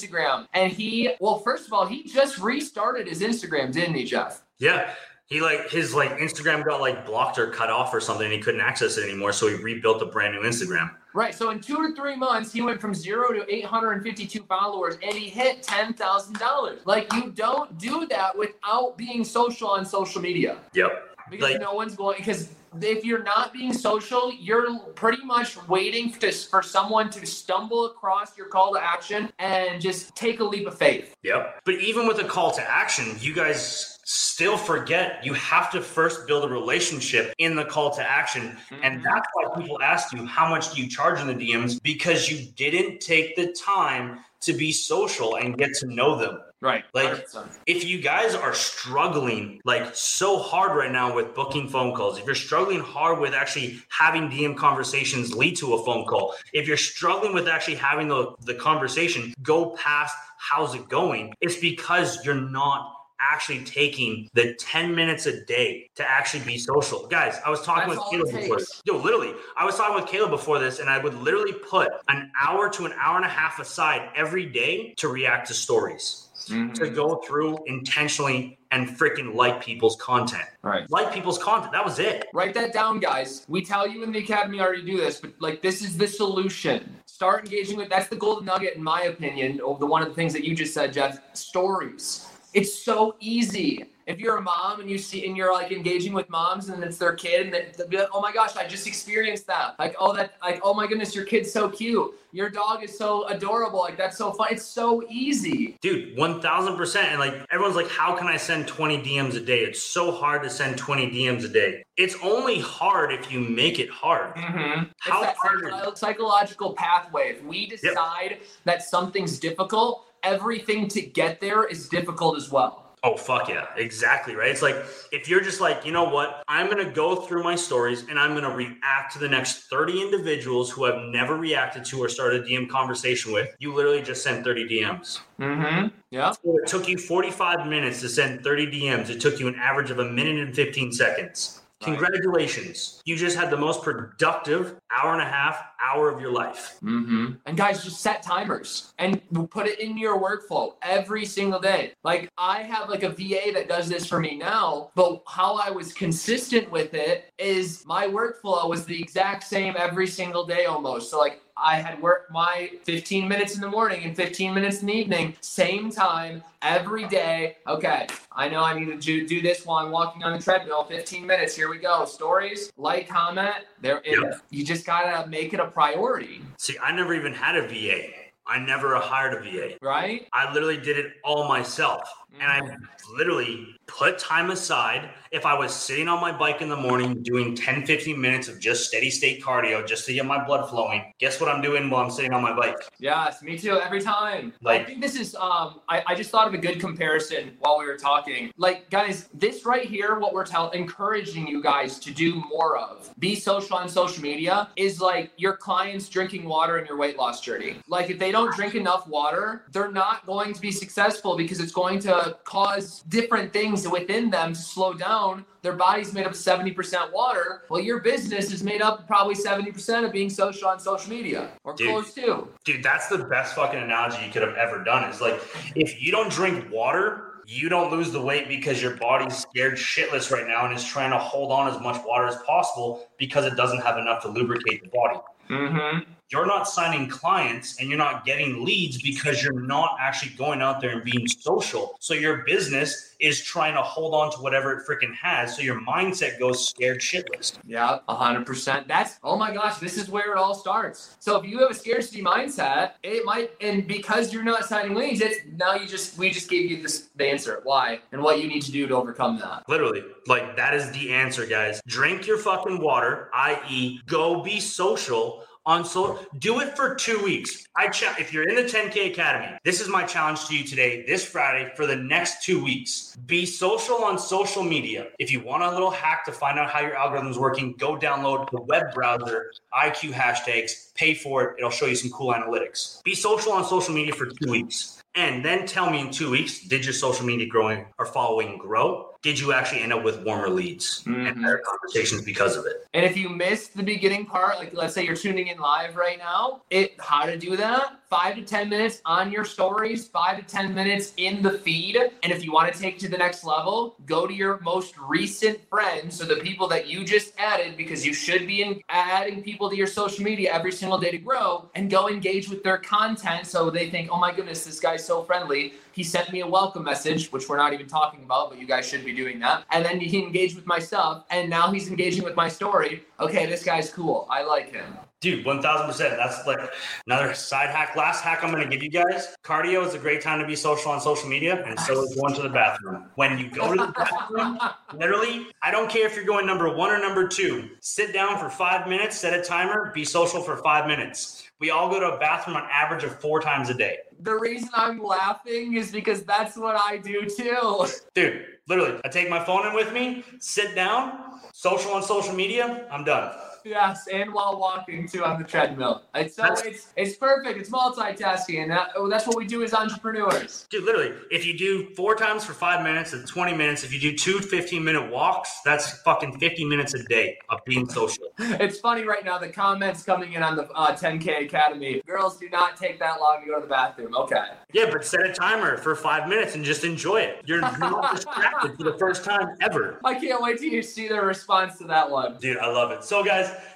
And 0.54 0.72
he, 0.72 1.12
well, 1.20 1.40
first 1.40 1.68
of 1.68 1.74
all, 1.74 1.86
he 1.86 2.04
just 2.04 2.40
restarted 2.40 3.08
his 3.08 3.22
Instagram, 3.22 3.72
didn't 3.72 3.96
he, 3.96 4.04
Jeff? 4.04 4.44
Yeah. 4.60 4.94
He 5.28 5.42
like 5.42 5.70
his 5.72 5.96
like 5.96 6.18
Instagram 6.18 6.64
got 6.66 6.82
like 6.82 7.06
blocked 7.06 7.40
or 7.40 7.48
cut 7.48 7.70
off 7.70 7.94
or 7.94 8.00
something 8.00 8.26
and 8.26 8.34
he 8.34 8.40
couldn't 8.40 8.62
access 8.62 8.98
it 8.98 9.06
anymore. 9.06 9.32
So 9.32 9.48
he 9.48 9.56
rebuilt 9.56 10.02
a 10.02 10.06
brand 10.06 10.36
new 10.36 10.42
Instagram. 10.42 10.92
Right. 11.14 11.34
So 11.34 11.50
in 11.52 11.60
two 11.60 11.88
to 11.88 11.96
three 11.96 12.16
months, 12.16 12.52
he 12.52 12.62
went 12.62 12.82
from 12.82 12.94
zero 12.94 13.32
to 13.34 13.54
852 13.54 14.44
followers 14.44 14.98
and 15.04 15.14
he 15.14 15.30
hit 15.30 15.62
$10,000. 15.64 16.80
Like, 16.86 17.12
you 17.14 17.32
don't 17.32 17.78
do 17.78 18.08
that 18.08 18.38
without 18.38 18.98
being 18.98 19.24
social 19.24 19.70
on 19.70 19.86
social 19.86 20.22
media. 20.22 20.58
Yep. 20.74 21.16
Because 21.30 21.52
like, 21.52 21.62
no 21.62 21.74
one's 21.74 21.96
going, 21.96 22.18
because 22.18 22.50
if 22.82 23.06
you're 23.06 23.24
not 23.24 23.54
being 23.54 23.74
social, 23.74 24.32
you're 24.34 24.80
pretty 24.96 25.24
much 25.24 25.58
waiting 25.68 26.12
to, 26.14 26.32
for 26.32 26.62
someone 26.62 27.10
to 27.12 27.26
stumble 27.26 27.86
across 27.86 28.38
your 28.38 28.48
call 28.48 28.74
to 28.74 28.84
action 28.84 29.32
and 29.40 29.82
just 29.82 30.16
take 30.16 30.40
a 30.40 30.44
leap 30.44 30.68
of 30.68 30.78
faith. 30.78 31.16
Yep. 31.24 31.62
But 31.66 31.76
even 31.76 32.08
with 32.08 32.20
a 32.20 32.24
call 32.24 32.52
to 32.52 32.62
action, 32.62 33.16
you 33.20 33.34
guys 33.34 34.00
still 34.06 34.58
forget 34.58 35.24
you 35.24 35.34
have 35.34 35.72
to 35.72 35.82
first 35.82 36.28
build 36.28 36.44
a 36.44 36.48
relationship 36.48 37.34
in 37.38 37.56
the 37.56 37.66
call 37.66 37.92
to 37.92 38.02
action. 38.02 38.58
Mm-hmm. 38.70 38.84
And 38.84 39.04
that's 39.04 39.28
why 39.34 39.62
people 39.62 39.82
ask 39.82 40.14
you, 40.14 40.26
how 40.26 40.50
much 40.50 40.74
do 40.74 40.82
you 40.82 40.90
charge 40.90 41.20
in 41.20 41.28
the 41.28 41.36
DMs? 41.36 41.82
Because 41.82 42.30
you 42.30 42.48
didn't 42.56 43.00
take 43.00 43.36
the 43.36 43.54
time 43.54 44.20
to 44.46 44.54
be 44.54 44.72
social 44.72 45.36
and 45.36 45.58
get 45.58 45.74
to 45.76 45.88
know 45.88 46.18
them. 46.18 46.40
Right. 46.62 46.86
Like 46.94 47.28
100%. 47.28 47.46
if 47.66 47.84
you 47.84 48.02
guys 48.02 48.36
are 48.36 48.54
struggling 48.54 49.60
like 49.66 49.94
so 49.94 50.40
hard 50.40 50.78
right 50.78 50.92
now 50.92 51.14
with 51.14 51.36
booking 51.36 51.68
phone 51.68 51.94
calls, 51.94 52.18
if 52.18 52.26
you're 52.26 52.36
struggling 52.36 52.80
hard 52.80 53.20
with 53.20 53.34
actually 53.34 53.82
having 53.90 54.30
DM 54.30 54.56
conversations 54.56 55.36
lead 55.36 55.58
to 55.58 55.74
a 55.74 55.84
phone 55.84 56.06
call, 56.06 56.36
if 56.54 56.66
you're 56.66 56.78
struggling 56.78 57.34
with 57.34 57.50
actually 57.50 57.76
having 57.76 58.08
the, 58.08 58.34
the 58.46 58.54
conversation 58.54 59.34
go 59.42 59.72
past 59.72 60.16
how's 60.38 60.76
it 60.76 60.90
going, 60.90 61.34
it's 61.40 61.58
because 61.58 62.26
you're 62.26 62.36
not 62.36 63.03
actually 63.32 63.64
taking 63.64 64.30
the 64.34 64.54
10 64.56 64.94
minutes 64.94 65.26
a 65.26 65.44
day 65.46 65.90
to 65.96 66.10
actually 66.10 66.44
be 66.44 66.58
social. 66.58 67.08
Guys, 67.08 67.40
I 67.46 67.50
was 67.50 67.62
talking 67.62 67.90
That's 67.90 68.02
with 68.02 68.12
Caleb 68.12 68.42
before 68.42 68.58
this. 68.58 68.82
Yo, 68.86 68.98
literally, 68.98 69.34
I 69.58 69.66
was 69.66 69.76
talking 69.76 69.96
with 69.96 70.08
Caleb 70.08 70.32
before 70.32 70.60
this, 70.60 70.80
and 70.80 70.90
I 70.90 70.98
would 70.98 71.14
literally 71.16 71.54
put 71.54 71.90
an 72.10 72.32
hour 72.42 72.70
to 72.70 72.86
an 72.86 72.94
hour 72.94 73.18
and 73.18 73.26
a 73.26 73.30
half 73.30 73.60
aside 73.60 74.10
every 74.16 74.46
day 74.46 74.94
to 74.98 75.08
react 75.08 75.48
to 75.48 75.54
stories. 75.54 76.30
Mm-hmm. 76.48 76.74
To 76.74 76.90
go 76.90 77.22
through 77.26 77.58
intentionally 77.68 78.58
and 78.72 78.90
freaking 78.90 79.34
like 79.34 79.64
people's 79.64 79.96
content. 79.96 80.44
Right. 80.62 80.90
Like 80.92 81.14
people's 81.14 81.42
content. 81.42 81.72
That 81.72 81.86
was 81.86 82.00
it. 82.00 82.26
Write 82.34 82.54
that 82.56 82.74
down, 82.74 83.00
guys. 83.00 83.46
We 83.48 83.64
tell 83.64 83.88
you 83.88 84.04
in 84.04 84.12
the 84.12 84.20
academy 84.20 84.60
already 84.60 84.84
do 84.84 84.98
this, 84.98 85.22
but 85.22 85.32
like 85.40 85.62
this 85.62 85.82
is 85.82 85.98
the 85.98 86.06
solution. 86.06 86.98
Start 87.06 87.46
engaging 87.46 87.78
with 87.78 87.88
that's 87.88 88.10
the 88.10 88.18
golden 88.18 88.44
nugget, 88.44 88.76
in 88.76 88.84
my 88.84 89.04
opinion, 89.04 89.62
of 89.66 89.80
the 89.80 89.86
one 89.86 90.02
of 90.02 90.10
the 90.10 90.16
things 90.16 90.34
that 90.34 90.44
you 90.44 90.54
just 90.54 90.74
said, 90.74 90.92
Jeff. 90.92 91.20
Stories 91.34 92.28
it's 92.54 92.74
so 92.74 93.16
easy. 93.20 93.86
If 94.06 94.20
you're 94.20 94.36
a 94.36 94.42
mom 94.42 94.82
and 94.82 94.90
you 94.90 94.98
see 94.98 95.26
and 95.26 95.38
you're 95.38 95.54
like 95.54 95.72
engaging 95.72 96.12
with 96.12 96.30
moms 96.30 96.68
and 96.68 96.84
it's 96.84 96.98
their 96.98 97.14
kid 97.14 97.54
and 97.54 97.74
they'll 97.76 97.88
be 97.88 97.98
like, 97.98 98.10
oh 98.14 98.20
my 98.20 98.34
gosh, 98.34 98.56
I 98.58 98.68
just 98.68 98.86
experienced 98.86 99.48
that. 99.48 99.76
Like, 99.80 99.96
oh 99.98 100.14
that 100.14 100.34
like, 100.42 100.60
oh 100.62 100.74
my 100.74 100.88
goodness, 100.88 101.16
your 101.16 101.24
kid's 101.24 101.52
so 101.52 101.70
cute. 101.70 102.14
Your 102.34 102.50
dog 102.50 102.84
is 102.84 102.98
so 102.98 103.26
adorable. 103.28 103.80
Like 103.80 103.98
that's 103.98 104.18
so 104.18 104.34
fun. 104.34 104.48
It's 104.52 104.66
so 104.66 105.04
easy. 105.10 105.78
Dude, 105.82 106.18
one 106.18 106.42
thousand 106.42 106.76
percent. 106.76 107.10
And 107.12 107.20
like 107.20 107.34
everyone's 107.50 107.78
like, 107.78 107.90
how 107.90 108.14
can 108.16 108.28
I 108.28 108.36
send 108.36 108.68
20 108.68 108.98
DMs 109.04 109.36
a 109.36 109.40
day? 109.40 109.60
It's 109.60 109.82
so 109.82 110.12
hard 110.12 110.44
to 110.44 110.50
send 110.50 110.78
20 110.78 111.10
DMs 111.12 111.46
a 111.46 111.50
day. 111.50 111.84
It's 111.96 112.16
only 112.22 112.60
hard 112.60 113.14
if 113.14 113.32
you 113.32 113.40
make 113.40 113.80
it 113.80 113.90
hard. 113.90 114.36
Mm-hmm. 114.36 114.84
How 115.00 115.34
hard? 115.38 115.98
Psychological 115.98 116.74
pathway. 116.74 117.30
If 117.30 117.44
we 117.44 117.68
decide 117.68 118.32
yep. 118.32 118.42
that 118.66 118.84
something's 118.84 119.40
difficult, 119.40 120.08
everything 120.24 120.88
to 120.90 121.02
get 121.02 121.40
there 121.40 121.66
is 121.66 121.90
difficult 121.90 122.38
as 122.38 122.52
well. 122.52 122.84
Oh, 123.06 123.18
fuck 123.18 123.50
yeah. 123.50 123.66
Exactly. 123.76 124.34
Right. 124.34 124.50
It's 124.50 124.62
like 124.62 124.78
if 125.12 125.28
you're 125.28 125.42
just 125.42 125.60
like, 125.60 125.86
you 125.86 125.92
know 125.92 126.06
what? 126.06 126.42
I'm 126.48 126.70
going 126.70 126.86
to 126.86 126.90
go 126.90 127.18
through 127.18 127.44
my 127.44 127.54
stories 127.54 128.06
and 128.10 128.18
I'm 128.18 128.32
going 128.32 128.46
to 128.46 128.56
react 128.56 129.12
to 129.14 129.20
the 129.20 129.28
next 129.28 129.70
30 129.70 130.02
individuals 130.02 130.72
who 130.72 130.86
I've 130.86 131.10
never 131.10 131.36
reacted 131.36 131.84
to 131.86 132.02
or 132.02 132.08
started 132.08 132.44
a 132.44 132.46
DM 132.46 132.70
conversation 132.70 133.34
with. 133.34 133.50
You 133.60 133.74
literally 133.74 134.02
just 134.02 134.24
sent 134.24 134.46
30 134.46 134.70
DMs. 134.70 135.20
Mm-hmm. 135.38 135.88
Yeah. 136.12 136.32
So 136.32 136.58
it 136.60 136.68
took 136.68 136.88
you 136.88 136.98
45 136.98 137.68
minutes 137.68 138.00
to 138.02 138.10
send 138.10 138.42
30 138.42 138.68
DMs. 138.68 139.10
It 139.10 139.20
took 139.20 139.38
you 139.38 139.50
an 139.50 139.56
average 139.56 139.92
of 139.92 140.00
a 140.00 140.10
minute 140.10 140.38
and 140.38 140.56
15 140.56 140.94
seconds. 140.94 141.63
Congratulations. 141.84 143.02
You 143.06 143.16
just 143.16 143.38
had 143.38 143.50
the 143.50 143.58
most 143.58 143.84
productive 143.84 144.76
hour 144.92 145.14
and 145.14 145.22
a 145.22 145.26
half, 145.26 145.64
hour 145.84 146.10
of 146.10 146.22
your 146.22 146.32
life. 146.32 146.78
Mm-hmm. 146.84 147.34
And 147.46 147.58
guys, 147.58 147.84
just 147.84 148.02
set 148.02 148.24
timers 148.24 148.94
and 149.00 149.22
put 149.50 149.68
it 149.68 149.80
in 149.80 149.98
your 149.98 150.20
workflow 150.20 150.74
every 150.82 151.26
single 151.26 151.60
day. 151.60 151.94
Like 152.04 152.30
I 152.38 152.64
have 152.64 152.90
like 152.90 153.04
a 153.04 153.10
VA 153.10 153.52
that 153.54 153.68
does 153.68 153.90
this 153.90 154.06
for 154.06 154.20
me 154.20 154.38
now, 154.38 154.92
but 154.96 155.22
how 155.28 155.56
I 155.56 155.70
was 155.72 155.94
consistent 155.94 156.72
with 156.72 156.94
it 156.94 157.32
is 157.38 157.84
my 157.86 158.08
workflow 158.08 158.70
was 158.70 158.86
the 158.86 159.00
exact 159.02 159.44
same 159.44 159.76
every 159.78 160.08
single 160.08 160.46
day 160.46 160.66
almost. 160.66 161.10
So 161.10 161.20
like 161.20 161.42
I 161.58 161.76
had 161.76 162.02
worked 162.02 162.32
my 162.32 162.72
15 162.84 163.28
minutes 163.28 163.56
in 163.56 163.62
the 163.62 163.70
morning 163.70 164.04
and 164.04 164.16
15 164.16 164.54
minutes 164.54 164.82
in 164.82 164.88
the 164.88 164.94
evening, 164.94 165.36
same 165.42 165.92
time 165.92 166.44
every 166.62 167.08
day. 167.08 167.58
Okay, 167.68 168.08
I 168.32 168.50
know 168.50 168.64
I 168.64 168.78
need 168.78 168.86
to 168.86 168.98
do, 168.98 169.28
do 169.28 169.42
this 169.42 169.66
while 169.66 169.86
I'm 169.86 169.92
walking 169.92 170.24
on 170.24 170.34
the 170.38 170.44
treadmill. 170.44 170.84
15 170.84 171.26
minutes. 171.26 171.56
Here 171.56 171.70
we 171.70 171.78
go. 171.78 172.06
Stories, 172.06 172.72
like, 172.78 173.08
comment. 173.08 173.66
There, 173.82 174.02
yep. 174.06 174.42
you 174.50 174.66
just 174.66 174.86
gotta 174.86 175.30
make 175.30 175.54
it 175.54 175.60
a 175.60 175.68
priority. 175.68 176.42
See, 176.58 176.78
I 176.82 176.92
never 176.92 177.14
even 177.14 177.34
had 177.34 177.56
a 177.56 177.68
VA. 177.68 178.10
I 178.46 178.60
never 178.60 178.96
hired 178.96 179.34
a 179.34 179.42
VA. 179.42 179.78
Right? 179.82 180.28
I 180.34 180.52
literally 180.52 180.78
did 180.78 180.98
it 180.98 181.14
all 181.24 181.48
myself. 181.48 182.10
And 182.40 182.52
I 182.52 182.62
mm-hmm. 182.62 183.16
literally 183.16 183.76
put 183.86 184.18
time 184.18 184.52
aside. 184.52 185.10
If 185.32 185.46
I 185.46 185.58
was 185.58 185.74
sitting 185.74 186.08
on 186.08 186.22
my 186.22 186.32
bike 186.32 186.62
in 186.62 186.70
the 186.70 186.76
morning 186.76 187.24
doing 187.24 187.56
10, 187.56 187.86
15 187.86 188.20
minutes 188.20 188.48
of 188.48 188.60
just 188.60 188.88
steady 188.88 189.10
state 189.10 189.42
cardio 189.42 189.86
just 189.86 190.06
to 190.06 190.14
get 190.14 190.26
my 190.26 190.44
blood 190.44 190.70
flowing, 190.70 191.12
guess 191.20 191.42
what 191.42 191.50
I'm 191.50 191.62
doing 191.62 191.90
while 191.90 192.04
I'm 192.04 192.12
sitting 192.12 192.34
on 192.34 192.44
my 192.44 192.56
bike? 192.56 192.78
Yes, 193.00 193.42
me 193.42 193.58
too, 193.58 193.80
every 193.80 194.02
time. 194.02 194.54
Like, 194.62 194.82
I 194.82 194.84
think 194.86 195.02
this 195.02 195.16
is, 195.16 195.36
um, 195.36 195.82
I, 195.90 196.04
I 196.06 196.16
just 196.16 196.30
thought 196.30 196.48
of 196.48 196.54
a 196.54 196.58
good 196.58 196.80
comparison 196.80 197.58
while 197.60 197.80
we 197.80 197.86
were 197.86 197.98
talking. 197.98 198.52
Like, 198.58 198.90
guys, 198.92 199.30
this 199.34 199.66
right 199.66 199.86
here, 199.86 200.20
what 200.20 200.34
we're 200.34 200.46
telling, 200.46 200.80
encouraging 200.80 201.48
you 201.48 201.62
guys 201.62 202.00
to 202.00 202.12
do 202.12 202.36
more 202.36 202.78
of, 202.78 203.12
be 203.18 203.36
social 203.36 203.76
on 203.76 203.90
social 203.90 204.22
media, 204.22 204.70
is 204.76 205.02
like 205.02 205.32
your 205.38 205.58
clients 205.58 206.10
drinking 206.10 206.46
water 206.46 206.78
in 206.78 206.86
your 206.86 206.98
weight 206.98 207.18
loss 207.18 207.42
journey. 207.42 207.78
Like, 207.88 208.12
if 208.12 208.20
they 208.20 208.32
don't 208.32 208.54
drink 208.56 208.76
enough 208.76 209.08
water, 209.08 209.66
they're 209.72 209.92
not 209.92 210.28
going 210.28 210.54
to 210.54 210.62
be 210.62 210.72
successful 210.72 211.36
because 211.36 211.60
it's 211.60 211.72
going 211.72 211.98
to 212.00 212.23
cause 212.44 213.04
different 213.10 213.52
things 213.52 213.64
things 213.64 213.88
within 213.88 214.30
them 214.30 214.54
to 214.54 214.60
slow 214.60 214.94
down. 214.94 215.46
Their 215.62 215.74
body's 215.74 216.14
made 216.14 216.26
up 216.26 216.32
of 216.32 216.38
70% 216.38 217.12
water. 217.12 217.64
Well, 217.70 217.82
your 217.82 218.00
business 218.00 218.52
is 218.52 218.64
made 218.64 218.82
up 218.82 219.08
probably 219.08 219.36
70% 219.36 220.06
of 220.06 220.12
being 220.12 220.30
social 220.30 220.68
on 220.68 220.80
social 220.80 221.10
media 221.10 221.52
or 221.64 221.74
dude, 221.74 221.90
close 221.90 222.14
to. 222.16 222.48
Dude, 222.66 222.84
that's 222.84 223.08
the 223.08 223.20
best 223.20 223.56
fucking 223.56 223.80
analogy 223.80 224.26
you 224.26 224.32
could 224.32 224.42
have 224.42 224.56
ever 224.56 224.84
done. 224.84 225.10
Is 225.10 225.22
like 225.22 225.40
if 225.76 226.02
you 226.02 226.12
don't 226.12 226.32
drink 226.32 226.72
water, 226.72 227.42
you 227.46 227.70
don't 227.70 227.92
lose 227.92 228.12
the 228.12 228.22
weight 228.22 228.48
because 228.48 228.82
your 228.82 228.96
body's 228.98 229.38
scared 229.38 229.76
shitless 229.76 230.32
right 230.32 230.48
now 230.48 230.66
and 230.66 230.76
is 230.76 230.84
trying 230.84 231.12
to 231.12 231.18
hold 231.18 231.52
on 231.52 231.74
as 231.74 231.80
much 231.82 232.02
water 232.06 232.28
as 232.28 232.38
possible 232.44 233.08
because 233.18 233.46
it 233.46 233.56
doesn't 233.56 233.82
have 233.82 233.98
enough 233.98 234.22
to 234.24 234.30
lubricate 234.30 234.84
the 234.84 234.90
body. 234.90 235.20
Mm-hmm 235.50 236.13
you're 236.34 236.48
not 236.48 236.68
signing 236.68 237.08
clients 237.08 237.80
and 237.80 237.88
you're 237.88 237.98
not 237.98 238.26
getting 238.26 238.66
leads 238.66 239.00
because 239.02 239.44
you're 239.44 239.62
not 239.62 239.98
actually 240.00 240.34
going 240.34 240.64
out 240.64 240.82
there 240.82 240.90
and 240.94 241.04
being 241.04 241.28
social. 241.28 241.96
So 242.00 242.16
your 242.16 242.38
business 242.38 243.16
is 243.20 243.42
trying 243.42 243.76
to 243.76 243.82
hold 243.82 244.16
on 244.16 244.32
to 244.32 244.40
whatever 244.40 244.74
it 244.74 244.86
freaking 244.86 245.14
has. 245.16 245.56
So 245.56 245.62
your 245.62 245.80
mindset 245.80 246.40
goes 246.40 246.68
scared 246.68 247.00
shitless. 247.00 247.54
Yeah, 247.66 248.00
hundred 248.10 248.46
percent. 248.48 248.88
That's 248.88 249.20
oh 249.24 249.38
my 249.38 249.54
gosh, 249.54 249.78
this 249.78 249.98
is 249.98 250.10
where 250.10 250.32
it 250.32 250.38
all 250.38 250.56
starts. 250.56 251.16
So 251.20 251.40
if 251.40 251.50
you 251.50 251.60
have 251.60 251.70
a 251.70 251.74
scarcity 251.76 252.24
mindset, 252.24 252.94
it 253.04 253.24
might 253.26 253.52
and 253.62 253.88
because 253.88 254.34
you're 254.34 254.44
not 254.44 254.66
signing 254.66 254.96
leads, 254.96 255.22
it's 255.22 255.40
now 255.56 255.76
you 255.76 255.88
just 255.88 256.18
we 256.18 256.32
just 256.32 256.50
gave 256.50 256.70
you 256.70 256.82
this 256.82 257.10
the 257.16 257.30
answer 257.30 257.62
why 257.64 258.00
and 258.12 258.22
what 258.22 258.42
you 258.42 258.48
need 258.48 258.64
to 258.64 258.72
do 258.72 258.88
to 258.88 258.96
overcome 258.96 259.38
that. 259.40 259.64
Literally, 259.70 260.04
like 260.28 260.56
that 260.58 260.74
is 260.74 260.92
the 260.92 261.14
answer, 261.14 261.46
guys. 261.46 261.80
Drink 261.86 262.26
your 262.26 262.40
fucking 262.40 262.82
water, 262.82 263.30
i.e., 263.34 264.02
go 264.08 264.42
be 264.42 264.60
social 264.60 265.46
on 265.66 265.86
so 265.86 266.20
do 266.40 266.60
it 266.60 266.76
for 266.76 266.96
two 266.96 267.24
weeks. 267.24 267.68
I 267.76 267.88
ch- 267.88 268.04
if 268.20 268.34
you're 268.34 268.48
in 268.48 268.56
the 268.56 268.64
10K 268.64 269.12
Academy, 269.12 269.58
this 269.64 269.80
is 269.82 269.88
my 269.88 270.04
challenge 270.04 270.46
to 270.48 270.56
you 270.56 270.64
today, 270.64 271.04
this 271.08 271.26
Friday, 271.26 271.72
for 271.76 271.86
the 271.86 271.96
next 271.96 272.44
two 272.44 272.64
weeks. 272.64 273.16
Be 273.26 273.46
social 273.46 274.04
on 274.04 274.20
social 274.20 274.64
media. 274.64 275.08
If 275.20 275.32
you 275.32 275.42
want 275.42 275.64
a 275.64 275.72
little 275.72 275.92
hack 275.92 276.26
to 276.26 276.32
find 276.32 276.60
out 276.60 276.70
how 276.70 276.82
your 276.82 276.96
algorithm 276.96 277.30
is 277.30 277.40
working, 277.40 277.74
go 277.78 277.98
download 277.98 278.50
the 278.52 278.62
web 278.62 278.94
browser, 278.94 279.52
IQ 279.74 280.12
hashtags, 280.12 280.94
pay 280.96 281.14
for 281.14 281.44
it. 281.44 281.56
It'll 281.60 281.70
show 281.70 281.86
you 281.86 281.96
some 281.96 282.12
cool 282.12 282.34
analytics. 282.34 283.02
Be 283.04 283.16
social 283.16 283.54
on 283.54 283.66
social 283.66 283.94
media 283.94 284.14
for 284.14 284.28
two 284.28 284.52
weeks. 284.52 285.03
And 285.16 285.46
then 285.46 285.68
tell 285.68 285.90
me 285.90 286.00
in 286.00 286.10
two 286.10 286.32
weeks, 286.32 286.62
did 286.62 286.84
your 286.84 286.94
social 286.94 287.26
media 287.26 287.48
growing 287.48 287.86
or 288.00 288.06
following 288.06 288.58
grow? 288.58 289.10
Did 289.22 289.40
you 289.40 289.54
actually 289.54 289.82
end 289.82 289.94
up 289.94 290.04
with 290.04 290.24
warmer 290.24 290.50
leads 290.50 291.04
mm-hmm. 291.04 291.28
and 291.28 291.42
better 291.42 291.62
conversations 291.66 292.24
because 292.24 292.58
of 292.58 292.66
it? 292.66 292.88
And 292.94 293.06
if 293.06 293.16
you 293.16 293.30
missed 293.30 293.78
the 293.78 293.84
beginning 293.84 294.26
part, 294.26 294.58
like 294.58 294.74
let's 294.74 294.94
say 294.94 295.06
you're 295.06 295.16
tuning 295.16 295.48
in 295.48 295.60
live 295.60 295.96
right 295.96 296.18
now, 296.18 296.64
it 296.72 296.96
how 297.00 297.26
to 297.26 297.38
do 297.38 297.56
that? 297.58 298.00
Five 298.14 298.36
to 298.36 298.44
ten 298.44 298.70
minutes 298.70 299.02
on 299.06 299.32
your 299.32 299.44
stories, 299.44 300.08
five 300.08 300.38
to 300.38 300.44
ten 300.44 300.76
minutes 300.76 301.14
in 301.18 301.42
the 301.42 301.58
feed. 301.58 301.98
And 302.22 302.32
if 302.32 302.46
you 302.46 302.52
want 302.52 302.72
to 302.72 302.80
take 302.80 303.00
to 303.00 303.08
the 303.08 303.18
next 303.18 303.44
level, 303.44 303.96
go 304.06 304.28
to 304.28 304.34
your 304.34 304.60
most 304.60 304.96
recent 305.00 305.60
friends, 305.68 306.16
so 306.16 306.24
the 306.24 306.36
people 306.36 306.68
that 306.68 306.86
you 306.86 307.06
just 307.06 307.34
added, 307.40 307.76
because 307.76 308.06
you 308.06 308.14
should 308.14 308.46
be 308.46 308.62
in, 308.62 308.82
adding 308.88 309.42
people 309.42 309.68
to 309.68 309.76
your 309.76 309.88
social 309.88 310.24
media 310.24 310.54
every 310.54 310.72
single 310.72 311.00
day 311.00 311.10
to 311.10 311.18
grow, 311.18 311.72
and 311.74 311.90
go 311.90 312.08
engage 312.08 312.50
with 312.50 312.62
their 312.62 312.78
content 312.78 313.48
so 313.48 313.72
they 313.72 313.90
think, 313.90 314.10
oh 314.12 314.20
my 314.20 314.32
goodness, 314.32 314.64
this 314.64 314.80
guy's 314.80 315.04
so 315.04 315.24
friendly. 315.24 315.74
He 315.94 316.04
sent 316.04 316.32
me 316.32 316.42
a 316.42 316.48
welcome 316.48 316.84
message, 316.84 317.32
which 317.32 317.50
we're 317.50 317.58
not 317.58 317.74
even 317.74 317.88
talking 317.88 318.24
about, 318.24 318.52
but 318.52 318.60
you 318.60 318.68
guys 318.68 318.88
should 318.88 319.04
be 319.04 319.14
doing 319.14 319.40
that. 319.40 319.64
And 319.72 319.84
then 319.84 320.00
he 320.00 320.20
engaged 320.20 320.56
with 320.56 320.68
my 320.68 320.78
stuff, 320.78 321.24
and 321.32 321.50
now 321.50 321.72
he's 321.72 321.88
engaging 321.88 322.24
with 322.24 322.36
my 322.36 322.48
story. 322.48 323.06
Okay, 323.20 323.48
this 323.48 323.64
guy's 323.64 323.90
cool. 323.92 324.28
I 324.30 324.44
like 324.44 324.72
him. 324.72 324.86
Dude, 325.24 325.46
1000%. 325.46 325.98
That's 326.18 326.46
like 326.46 326.60
another 327.08 327.34
side 327.34 327.70
hack. 327.70 327.96
Last 327.96 328.26
hack 328.26 328.44
I'm 328.44 328.52
going 328.52 328.62
to 328.62 328.70
give 328.70 328.84
you 328.84 328.90
guys. 328.90 329.34
Cardio 329.42 329.88
is 329.88 329.94
a 329.94 329.98
great 329.98 330.20
time 330.20 330.38
to 330.42 330.46
be 330.46 330.54
social 330.54 330.92
on 330.92 331.00
social 331.00 331.30
media, 331.30 331.64
and 331.66 331.80
so 331.80 332.04
is 332.04 332.14
going 332.16 332.34
to 332.34 332.42
the 332.42 332.50
bathroom. 332.50 333.06
When 333.16 333.38
you 333.38 333.50
go 333.50 333.74
to 333.74 333.86
the 333.86 333.92
bathroom, 333.96 334.60
literally, 334.94 335.48
I 335.62 335.72
don't 335.72 335.90
care 335.90 336.06
if 336.06 336.18
you're 336.18 336.26
going 336.26 336.46
number 336.46 336.76
one 336.76 336.92
or 336.92 337.00
number 337.00 337.26
two, 337.26 337.70
sit 337.80 338.12
down 338.12 338.38
for 338.38 338.50
five 338.50 338.90
minutes, 338.90 339.18
set 339.18 339.34
a 339.34 339.42
timer, 339.42 339.94
be 339.96 340.04
social 340.04 340.42
for 340.42 340.58
five 340.58 340.88
minutes. 340.88 341.50
We 341.58 341.70
all 341.70 341.90
go 341.90 342.02
to 342.02 342.18
a 342.18 342.20
bathroom 342.20 342.58
on 342.58 342.68
average 342.70 343.06
of 343.06 343.18
four 343.22 343.40
times 343.40 343.70
a 343.70 343.74
day. 343.74 344.00
The 344.20 344.36
reason 344.36 344.72
I'm 344.74 345.02
laughing 345.02 345.78
is 345.78 345.90
because 345.90 346.24
that's 346.24 346.58
what 346.58 346.76
I 346.76 346.98
do 346.98 347.26
too. 347.30 347.86
Dude, 348.14 348.46
literally, 348.68 349.00
I 349.06 349.08
take 349.08 349.30
my 349.30 349.42
phone 349.42 349.68
in 349.68 349.74
with 349.74 349.94
me, 349.94 350.26
sit 350.40 350.76
down, 350.76 351.40
social 351.54 351.94
on 351.94 352.04
social 352.04 352.36
media, 352.36 352.86
I'm 352.92 353.06
done. 353.06 353.34
Yes, 353.66 354.08
and 354.12 354.34
while 354.34 354.60
walking 354.60 355.08
too 355.08 355.24
on 355.24 355.42
the 355.42 355.48
treadmill. 355.48 356.04
It's 356.16 356.36
so 356.36 356.54
it's 356.66 356.88
it's 356.96 357.16
perfect. 357.16 357.58
It's 357.60 357.70
multitasking, 357.70 358.62
and 358.62 358.72
that, 358.72 358.90
oh, 358.96 359.10
that's 359.10 359.28
what 359.28 359.38
we 359.38 359.46
do 359.46 359.64
as 359.64 359.74
entrepreneurs. 359.74 360.68
Dude, 360.70 360.84
literally, 360.84 361.14
if 361.32 361.46
you 361.46 361.58
do 361.58 361.94
four 361.96 362.16
times 362.16 362.44
for 362.44 362.54
five 362.54 362.84
minutes 362.84 363.14
and 363.14 363.28
20 363.28 363.56
minutes, 363.56 363.84
if 363.84 363.94
you 363.94 364.00
do 364.00 364.16
two 364.16 364.40
15 364.40 364.84
minute 364.84 365.12
walks, 365.12 365.62
that's 365.64 366.00
fucking 366.02 366.40
50 366.40 366.66
minutes 366.66 366.94
a 366.94 367.04
day 367.04 367.38
of 367.50 367.60
being 367.66 367.88
social. 367.88 368.26
it's 368.40 368.80
funny 368.80 369.04
right 369.04 369.24
now, 369.24 369.38
the 369.38 369.50
comments 369.50 370.04
coming 370.04 370.34
in 370.34 370.44
on 370.44 370.56
the 370.56 370.70
uh, 370.72 370.96
10K 370.96 371.46
Academy. 371.46 372.02
Girls 372.06 372.38
do 372.38 372.50
not 372.50 372.78
take 372.78 373.00
that 373.00 373.20
long 373.20 373.42
to 373.42 373.48
go 373.48 373.56
to 373.56 373.62
the 373.62 373.68
bathroom. 373.68 374.16
Okay. 374.16 374.44
Yeah, 374.74 374.90
but 374.92 375.06
set 375.06 375.22
a 375.26 375.34
timer 375.34 375.78
for 375.78 375.96
five 375.96 376.28
minutes 376.28 376.56
and 376.56 376.64
just 376.64 376.84
enjoy 376.84 377.22
it. 377.22 377.42
You're 377.46 377.62
not 377.62 378.16
distracted 378.16 378.76
for 378.78 378.84
the 378.84 378.98
first 378.98 379.24
time 379.24 379.56
ever. 379.62 380.00
I 380.04 380.16
can't 380.16 380.42
wait 380.42 380.60
till 380.60 380.72
you 380.72 380.82
see 380.82 381.08
the 381.08 381.22
response 381.22 381.78
to 381.78 381.86
that 381.86 382.10
one. 382.10 382.38
Dude, 382.40 382.58
I 382.58 382.68
love 382.68 382.92
it. 382.92 383.04
So, 383.04 383.24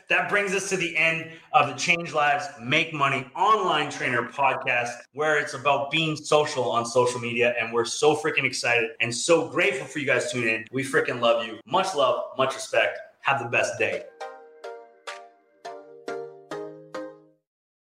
that 0.09 0.29
brings 0.29 0.53
us 0.53 0.69
to 0.69 0.77
the 0.77 0.95
end 0.95 1.31
of 1.53 1.67
the 1.67 1.73
Change 1.73 2.13
Lives, 2.13 2.47
Make 2.61 2.93
Money 2.93 3.29
online 3.35 3.89
trainer 3.89 4.23
podcast, 4.23 4.91
where 5.13 5.37
it's 5.37 5.53
about 5.53 5.91
being 5.91 6.15
social 6.15 6.71
on 6.71 6.85
social 6.85 7.19
media. 7.19 7.55
And 7.59 7.73
we're 7.73 7.85
so 7.85 8.15
freaking 8.15 8.43
excited 8.43 8.91
and 9.01 9.13
so 9.13 9.49
grateful 9.49 9.85
for 9.85 9.99
you 9.99 10.05
guys 10.05 10.31
tuning 10.31 10.55
in. 10.55 10.65
We 10.71 10.83
freaking 10.83 11.19
love 11.19 11.45
you. 11.45 11.59
Much 11.65 11.95
love, 11.95 12.37
much 12.37 12.53
respect. 12.55 12.99
Have 13.21 13.43
the 13.43 13.49
best 13.49 13.77
day. 13.77 14.03